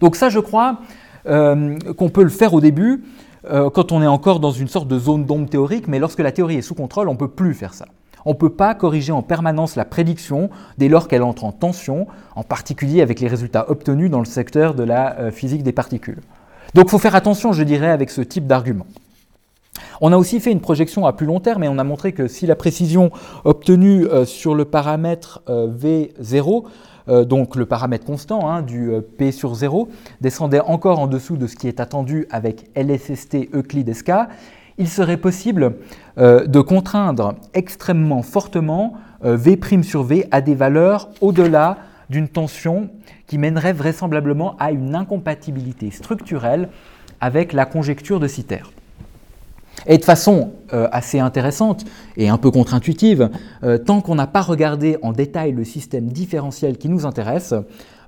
Donc 0.00 0.16
ça, 0.16 0.28
je 0.28 0.40
crois 0.40 0.80
qu'on 1.24 2.08
peut 2.12 2.24
le 2.24 2.30
faire 2.30 2.54
au 2.54 2.60
début, 2.60 3.04
euh, 3.48 3.70
quand 3.70 3.92
on 3.92 4.02
est 4.02 4.08
encore 4.08 4.40
dans 4.40 4.50
une 4.50 4.66
sorte 4.66 4.88
de 4.88 4.98
zone 4.98 5.24
d'ombre 5.24 5.48
théorique, 5.48 5.86
mais 5.86 6.00
lorsque 6.00 6.18
la 6.18 6.32
théorie 6.32 6.56
est 6.56 6.62
sous 6.62 6.74
contrôle, 6.74 7.08
on 7.08 7.12
ne 7.12 7.18
peut 7.18 7.30
plus 7.30 7.54
faire 7.54 7.74
ça. 7.74 7.86
On 8.24 8.30
ne 8.30 8.36
peut 8.36 8.50
pas 8.50 8.74
corriger 8.74 9.12
en 9.12 9.22
permanence 9.22 9.76
la 9.76 9.84
prédiction 9.84 10.50
dès 10.78 10.88
lors 10.88 11.06
qu'elle 11.06 11.22
entre 11.22 11.44
en 11.44 11.52
tension, 11.52 12.08
en 12.34 12.42
particulier 12.42 13.02
avec 13.02 13.20
les 13.20 13.28
résultats 13.28 13.70
obtenus 13.70 14.10
dans 14.10 14.18
le 14.18 14.24
secteur 14.24 14.74
de 14.74 14.82
la 14.82 15.16
euh, 15.20 15.30
physique 15.30 15.62
des 15.62 15.70
particules. 15.70 16.18
Donc 16.74 16.86
il 16.86 16.90
faut 16.90 16.98
faire 16.98 17.14
attention, 17.14 17.52
je 17.52 17.62
dirais, 17.62 17.90
avec 17.90 18.10
ce 18.10 18.20
type 18.20 18.48
d'argument. 18.48 18.86
On 20.00 20.12
a 20.12 20.16
aussi 20.16 20.40
fait 20.40 20.52
une 20.52 20.60
projection 20.60 21.06
à 21.06 21.12
plus 21.12 21.26
long 21.26 21.40
terme 21.40 21.64
et 21.64 21.68
on 21.68 21.78
a 21.78 21.84
montré 21.84 22.12
que 22.12 22.28
si 22.28 22.46
la 22.46 22.56
précision 22.56 23.10
obtenue 23.44 24.06
euh, 24.06 24.24
sur 24.24 24.54
le 24.54 24.64
paramètre 24.64 25.42
euh, 25.48 25.68
V0, 25.68 26.64
donc 27.24 27.56
le 27.56 27.64
paramètre 27.64 28.04
constant 28.04 28.50
hein, 28.50 28.60
du 28.60 28.90
P 29.16 29.32
sur 29.32 29.54
0, 29.54 29.88
descendait 30.20 30.60
encore 30.60 30.98
en 30.98 31.06
dessous 31.06 31.38
de 31.38 31.46
ce 31.46 31.56
qui 31.56 31.66
est 31.66 31.80
attendu 31.80 32.26
avec 32.30 32.66
LSST 32.76 33.48
Euclide 33.54 33.94
SK, 33.94 34.10
il 34.78 34.88
serait 34.88 35.16
possible 35.16 35.74
euh, 36.18 36.46
de 36.46 36.60
contraindre 36.60 37.34
extrêmement 37.52 38.22
fortement 38.22 38.94
euh, 39.24 39.36
V' 39.36 39.82
sur 39.82 40.04
V 40.04 40.26
à 40.30 40.40
des 40.40 40.54
valeurs 40.54 41.10
au-delà 41.20 41.78
d'une 42.08 42.28
tension 42.28 42.88
qui 43.26 43.36
mènerait 43.36 43.72
vraisemblablement 43.72 44.56
à 44.58 44.70
une 44.70 44.94
incompatibilité 44.94 45.90
structurelle 45.90 46.70
avec 47.20 47.52
la 47.52 47.66
conjecture 47.66 48.20
de 48.20 48.28
Sitter. 48.28 48.62
Et 49.86 49.98
de 49.98 50.04
façon 50.04 50.50
euh, 50.72 50.88
assez 50.92 51.18
intéressante 51.18 51.84
et 52.16 52.28
un 52.28 52.38
peu 52.38 52.50
contre-intuitive, 52.50 53.30
tant 53.86 54.00
qu'on 54.00 54.14
n'a 54.14 54.26
pas 54.26 54.42
regardé 54.42 54.96
en 55.02 55.12
détail 55.12 55.52
le 55.52 55.64
système 55.64 56.06
différentiel 56.06 56.78
qui 56.78 56.88
nous 56.88 57.06
intéresse, 57.06 57.54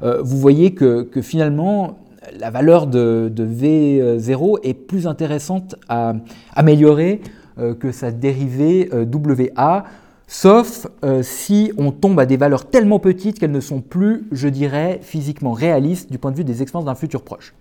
vous 0.02 0.38
voyez 0.38 0.72
que, 0.72 1.09
finalement, 1.20 1.98
la 2.38 2.50
valeur 2.50 2.87
de, 2.87 3.30
V0 3.38 4.59
est 4.62 4.74
plus 4.74 5.06
intéressante 5.06 5.76
à 5.88 6.14
améliorer 6.54 7.20
euh, 7.59 7.74
que 7.74 7.92
sa 7.92 8.11
dérivée 8.11 8.88
euh, 8.92 9.04
WA, 9.04 9.85
sauf 10.26 10.87
euh, 11.04 11.22
si 11.22 11.72
on 11.76 11.90
tombe 11.90 12.20
à 12.20 12.26
des 12.26 12.37
valeurs 12.37 12.70
tellement 12.70 12.98
petites 12.98 13.38
qu'elles 13.38 13.50
ne 13.50 13.61
sont 13.61 13.80
plus, 13.80 14.28
je 14.33 14.48
dirais, 14.48 15.00
physiquement 15.02 15.52
réalistes 15.52 16.11
du 16.11 16.18
point 16.18 16.30
de 16.30 16.37
vue 16.37 16.44
des 16.44 16.62
expériences 16.62 16.87
d'un 16.87 16.94
futur 16.94 17.22
proche. 17.22 17.54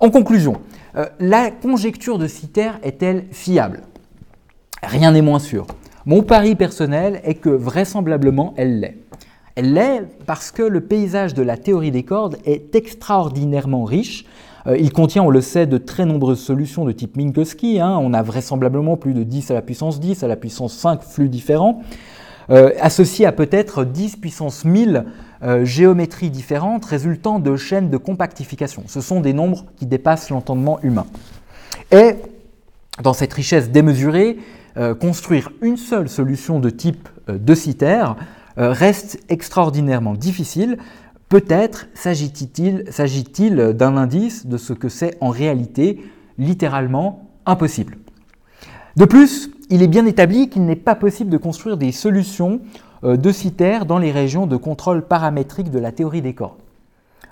En 0.00 0.10
conclusion, 0.10 0.60
la 1.18 1.50
conjecture 1.50 2.18
de 2.18 2.28
Sitter 2.28 2.70
est-elle 2.84 3.24
fiable? 3.32 3.82
Rien 4.82 5.10
n'est 5.10 5.22
moins 5.22 5.40
sûr. 5.40 5.66
Mon 6.06 6.22
pari 6.22 6.54
personnel 6.54 7.20
est 7.24 7.34
que 7.34 7.48
vraisemblablement 7.48 8.54
elle 8.56 8.78
l'est. 8.78 8.96
Elle 9.56 9.74
l'est 9.74 10.04
parce 10.24 10.52
que 10.52 10.62
le 10.62 10.82
paysage 10.82 11.34
de 11.34 11.42
la 11.42 11.56
théorie 11.56 11.90
des 11.90 12.04
cordes 12.04 12.36
est 12.44 12.76
extraordinairement 12.76 13.82
riche. 13.82 14.24
Euh, 14.68 14.76
il 14.78 14.92
contient, 14.92 15.24
on 15.24 15.30
le 15.30 15.40
sait, 15.40 15.66
de 15.66 15.78
très 15.78 16.06
nombreuses 16.06 16.40
solutions 16.40 16.84
de 16.84 16.92
type 16.92 17.16
Minkowski. 17.16 17.80
Hein. 17.80 17.98
On 18.00 18.14
a 18.14 18.22
vraisemblablement 18.22 18.96
plus 18.96 19.14
de 19.14 19.24
10 19.24 19.50
à 19.50 19.54
la 19.54 19.62
puissance 19.62 19.98
10, 19.98 20.22
à 20.22 20.28
la 20.28 20.36
puissance 20.36 20.74
5 20.74 21.02
flux 21.02 21.28
différents, 21.28 21.82
euh, 22.50 22.70
associés 22.80 23.26
à 23.26 23.32
peut-être 23.32 23.84
10 23.84 24.16
puissance 24.16 24.64
1000 24.64 25.04
euh, 25.42 25.64
géométries 25.64 26.30
différentes 26.30 26.84
résultant 26.84 27.38
de 27.38 27.56
chaînes 27.56 27.90
de 27.90 27.96
compactification. 27.96 28.84
Ce 28.86 29.00
sont 29.00 29.20
des 29.20 29.32
nombres 29.32 29.66
qui 29.76 29.86
dépassent 29.86 30.30
l'entendement 30.30 30.80
humain. 30.82 31.06
Et 31.90 32.16
dans 33.02 33.12
cette 33.12 33.32
richesse 33.32 33.70
démesurée, 33.70 34.38
construire 35.00 35.50
une 35.60 35.76
seule 35.76 36.08
solution 36.08 36.60
de 36.60 36.70
type 36.70 37.08
de 37.26 37.54
euh, 38.58 38.72
reste 38.72 39.20
extraordinairement 39.28 40.14
difficile. 40.14 40.78
Peut-être 41.28 41.86
s'agit-il 41.94 43.72
d'un 43.74 43.96
indice 43.96 44.46
de 44.46 44.56
ce 44.56 44.72
que 44.72 44.88
c'est 44.88 45.16
en 45.20 45.28
réalité 45.28 46.02
littéralement 46.38 47.30
impossible. 47.46 47.98
De 48.96 49.04
plus, 49.04 49.50
il 49.70 49.82
est 49.82 49.88
bien 49.88 50.06
établi 50.06 50.48
qu'il 50.48 50.64
n'est 50.64 50.76
pas 50.76 50.94
possible 50.94 51.30
de 51.30 51.36
construire 51.36 51.76
des 51.76 51.92
solutions 51.92 52.60
euh, 53.04 53.16
de 53.16 53.32
CITER 53.32 53.80
dans 53.86 53.98
les 53.98 54.12
régions 54.12 54.46
de 54.46 54.56
contrôle 54.56 55.02
paramétrique 55.02 55.70
de 55.70 55.78
la 55.78 55.92
théorie 55.92 56.22
des 56.22 56.34
cordes. 56.34 56.58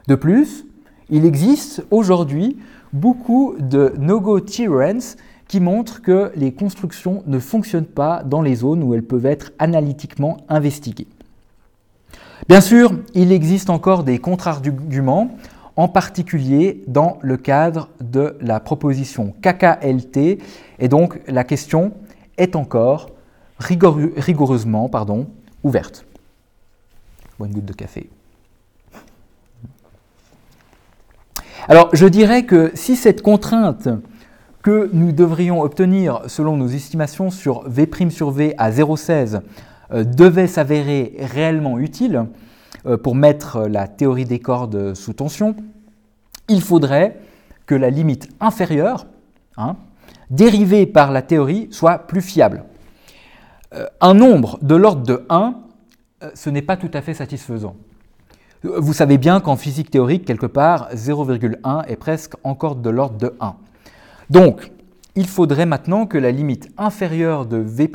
De 0.07 0.15
plus, 0.15 0.67
il 1.11 1.25
existe 1.25 1.85
aujourd'hui 1.91 2.57
beaucoup 2.93 3.55
de 3.59 3.93
no-go 3.99 4.41
theorems 4.41 5.17
qui 5.49 5.61
montrent 5.61 6.03
que 6.03 6.33
les 6.37 6.53
constructions 6.53 7.23
ne 7.27 7.39
fonctionnent 7.39 7.85
pas 7.85 8.23
dans 8.25 8.43
les 8.43 8.57
zones 8.57 8.83
où 8.83 8.95
elles 8.95 9.03
peuvent 9.03 9.27
être 9.27 9.53
analytiquement 9.59 10.39
investiguées. 10.49 11.07
Bien 12.49 12.61
sûr, 12.61 12.93
il 13.15 13.33
existe 13.33 13.71
encore 13.71 14.05
des 14.05 14.19
contre-arguments, 14.19 15.31
en 15.77 15.89
particulier 15.89 16.83
dans 16.87 17.19
le 17.23 17.37
cadre 17.37 17.89
de 18.01 18.37
la 18.41 18.61
proposition 18.61 19.35
KKLT, 19.43 20.39
et 20.79 20.89
donc 20.89 21.21
la 21.29 21.45
question 21.45 21.93
est 22.39 22.57
encore 22.57 23.11
rigoureusement 23.59 24.91
ouverte. 25.63 26.05
Bonne 27.39 27.53
goutte 27.53 27.65
de 27.65 27.73
café. 27.73 28.09
Alors, 31.69 31.91
je 31.93 32.07
dirais 32.07 32.45
que 32.45 32.71
si 32.75 32.95
cette 32.97 33.23
contrainte 33.23 33.89
que 34.63 34.89
nous 34.93 35.13
devrions 35.13 35.63
obtenir 35.63 36.23
selon 36.27 36.57
nos 36.57 36.69
estimations 36.69 37.31
sur 37.31 37.69
V' 37.69 38.11
sur 38.11 38.31
V 38.31 38.55
à 38.59 38.71
0,16 38.71 39.41
euh, 39.93 40.05
devait 40.05 40.47
s'avérer 40.47 41.17
réellement 41.21 41.79
utile 41.79 42.27
euh, 42.87 42.97
pour 42.97 43.15
mettre 43.15 43.67
la 43.69 43.89
théorie 43.89 44.25
des 44.25 44.39
cordes 44.39 44.95
sous 44.95 45.13
tension, 45.13 45.55
il 46.49 46.63
faudrait 46.63 47.21
que 47.67 47.75
la 47.75 47.91
limite 47.91 48.29
inférieure, 48.41 49.07
hein, 49.57 49.77
dérivée 50.31 50.87
par 50.87 51.11
la 51.11 51.23
théorie, 51.23 51.69
soit 51.71 51.99
plus 51.99 52.23
fiable. 52.23 52.65
Euh, 53.75 53.87
un 54.01 54.15
nombre 54.15 54.59
de 54.63 54.75
l'ordre 54.75 55.03
de 55.03 55.25
1, 55.29 55.57
ce 56.35 56.51
n'est 56.51 56.63
pas 56.63 56.77
tout 56.77 56.91
à 56.95 57.03
fait 57.03 57.15
satisfaisant. 57.15 57.77
Vous 58.63 58.93
savez 58.93 59.19
bien 59.19 59.41
qu'en 59.41 59.57
physique 59.57 59.91
théorique, 59.91 60.25
quelque 60.25 60.47
part, 60.47 60.89
0,1 60.95 61.87
est 61.87 61.97
presque 61.97 62.35
encore 62.43 62.77
de 62.77 62.91
l'ordre 62.91 63.19
de 63.19 63.35
1. 63.41 63.55
Donc, 64.31 64.73
il 65.15 65.27
faudrait 65.27 65.67
maintenant 65.67 66.07
que 66.07 66.19
la 66.19 66.31
limite 66.31 66.71
inférieure 66.77 67.47
de 67.47 67.57
V' 67.57 67.89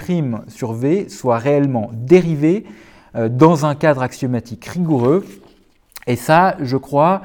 sur 0.48 0.74
V 0.74 1.10
soit 1.10 1.38
réellement 1.38 1.92
dérivée 1.94 2.66
euh, 3.16 3.30
dans 3.30 3.66
un 3.66 3.76
cadre 3.76 4.02
axiomatique 4.02 4.66
rigoureux. 4.66 5.26
Et 6.08 6.16
ça, 6.16 6.56
je 6.60 6.78
crois 6.78 7.22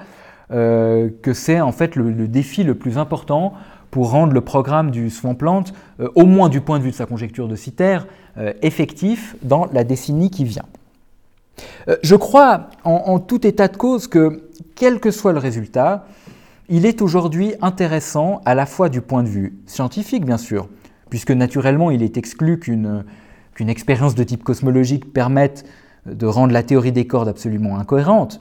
euh, 0.53 1.09
que 1.23 1.33
c'est 1.33 1.61
en 1.61 1.73
fait 1.73 1.97
le, 1.97 2.29
défi 2.29 2.62
le 2.62 2.75
plus 2.75 2.99
important 2.99 3.55
pour 3.90 4.11
rendre 4.11 4.33
le 4.33 4.40
programme 4.40 4.90
du 4.90 5.11
Swampland, 5.11 5.64
euh, 6.01 6.09
au 6.14 6.27
moins 6.27 6.49
du 6.49 6.61
point 6.61 6.79
de 6.79 6.85
vue 6.85 6.90
de 6.90 6.96
sa 6.96 7.07
conjecture 7.07 7.49
de 7.49 7.57
Sitter, 7.57 7.99
effectif 8.61 9.35
dans 9.42 9.66
la 9.72 9.83
décennie 9.83 10.29
qui 10.29 10.44
vient. 10.44 10.66
je 12.03 12.14
crois 12.16 12.68
en 12.85 13.18
tout 13.18 13.46
état 13.46 13.66
de 13.66 13.79
cause 13.79 14.09
que, 14.09 14.51
quel 14.75 15.01
que 15.01 15.11
soit 15.11 15.33
le 15.33 15.38
résultat, 15.38 16.05
il 16.68 16.85
est 16.85 17.01
aujourd'hui 17.01 17.55
intéressant 17.62 18.42
à 18.44 18.55
la 18.55 18.66
fois 18.66 18.88
du 18.88 19.01
point 19.01 19.22
de 19.22 19.29
vue 19.29 19.57
scientifique, 19.66 20.25
bien 20.25 20.37
sûr, 20.37 20.68
puisque 21.11 21.31
naturellement 21.31 21.90
il 21.90 22.03
est 22.03 22.16
exclu 22.16 22.59
qu'une 22.59 23.05
expérience 23.61 24.14
de 24.14 24.25
type 24.25 24.42
cosmologique 24.42 25.12
permette 25.12 25.64
de 26.07 26.27
rendre 26.27 26.53
la 26.53 26.62
théorie 26.62 26.92
des 26.92 27.07
cordes 27.07 27.29
absolument 27.29 27.79
incohérente, 27.79 28.40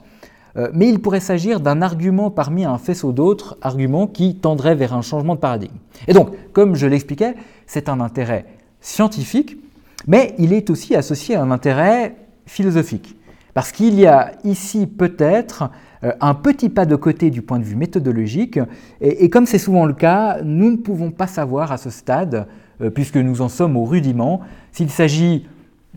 euh, 0.56 0.70
mais 0.72 0.88
il 0.88 1.00
pourrait 1.00 1.20
s'agir 1.20 1.60
d'un 1.60 1.82
argument 1.82 2.30
parmi 2.30 2.64
un 2.64 2.78
faisceau 2.78 3.12
d'autres 3.12 3.58
arguments 3.60 4.06
qui 4.06 4.36
tendraient 4.36 4.74
vers 4.74 4.94
un 4.94 5.02
changement 5.02 5.34
de 5.34 5.40
paradigme. 5.40 5.76
Et 6.08 6.12
donc, 6.12 6.30
comme 6.52 6.74
je 6.74 6.86
l'expliquais, 6.86 7.34
c'est 7.66 7.88
un 7.88 8.00
intérêt 8.00 8.46
scientifique, 8.80 9.58
mais 10.06 10.34
il 10.38 10.52
est 10.52 10.70
aussi 10.70 10.94
associé 10.94 11.34
à 11.34 11.42
un 11.42 11.50
intérêt 11.50 12.16
philosophique, 12.46 13.16
parce 13.54 13.72
qu'il 13.72 13.98
y 13.98 14.06
a 14.06 14.32
ici 14.44 14.86
peut-être 14.86 15.70
euh, 16.04 16.12
un 16.20 16.34
petit 16.34 16.68
pas 16.68 16.86
de 16.86 16.96
côté 16.96 17.30
du 17.30 17.42
point 17.42 17.58
de 17.58 17.64
vue 17.64 17.76
méthodologique, 17.76 18.58
et, 19.00 19.28
comme 19.28 19.46
c'est 19.46 19.58
souvent 19.58 19.84
le 19.84 19.94
cas, 19.94 20.38
nous 20.44 20.70
ne 20.70 20.76
pouvons 20.76 21.10
pas 21.10 21.26
savoir 21.26 21.72
à 21.72 21.76
ce 21.76 21.90
stade, 21.90 22.46
euh, 22.80 22.90
puisque 22.90 23.16
nous 23.16 23.40
en 23.42 23.48
sommes 23.48 23.76
au 23.76 23.84
rudiment, 23.84 24.40
s'il 24.72 24.90
s'agit 24.90 25.46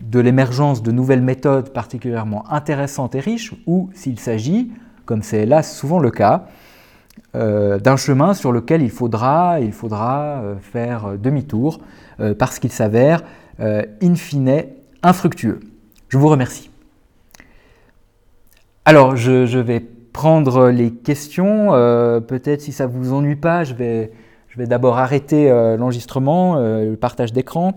de 0.00 0.20
l'émergence 0.20 0.82
de 0.82 0.90
nouvelles 0.90 1.22
méthodes 1.22 1.70
particulièrement 1.70 2.44
intéressantes 2.50 3.14
et 3.14 3.20
riches, 3.20 3.54
ou 3.66 3.90
s'il 3.94 4.18
s'agit, 4.18 4.72
comme 5.04 5.22
c'est 5.22 5.42
hélas 5.42 5.76
souvent 5.76 5.98
le 5.98 6.10
cas, 6.10 6.46
euh, 7.34 7.78
d'un 7.78 7.96
chemin 7.96 8.34
sur 8.34 8.52
lequel 8.52 8.82
il 8.82 8.90
faudra, 8.90 9.58
faudra 9.72 10.42
faire 10.60 11.18
demi-tour, 11.18 11.80
parce 12.38 12.58
qu'il 12.58 12.72
s'avère 12.72 13.22
in 13.58 14.14
fine 14.14 14.64
infructueux. 15.02 15.60
Je 16.08 16.18
vous 16.18 16.28
remercie. 16.28 16.70
Alors, 18.84 19.14
je, 19.14 19.58
vais 19.58 19.80
prendre 19.80 20.70
les 20.70 20.90
questions. 20.90 21.74
Euh, 21.74 22.18
peut-être 22.18 22.60
si 22.60 22.72
ça 22.72 22.88
ne 22.88 22.92
vous 22.92 23.12
ennuie 23.12 23.36
pas, 23.36 23.62
je 23.62 23.74
vais, 23.74 24.10
je 24.48 24.58
vais 24.58 24.66
d'abord 24.66 24.98
arrêter 24.98 25.50
euh, 25.50 25.76
l'enregistrement, 25.76 26.56
euh, 26.56 26.90
le 26.90 26.96
partage 26.96 27.32
d'écran. 27.32 27.74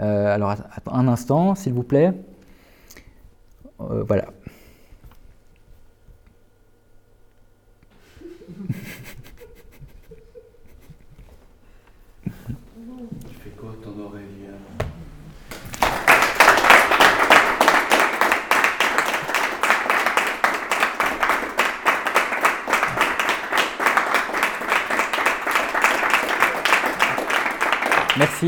Euh, 0.00 0.34
alors, 0.34 0.54
un 0.90 1.08
instant, 1.08 1.54
s'il 1.54 1.72
vous 1.72 1.82
plaît. 1.82 2.12
Euh, 3.80 4.04
voilà. 4.04 4.26
Merci. 28.16 28.46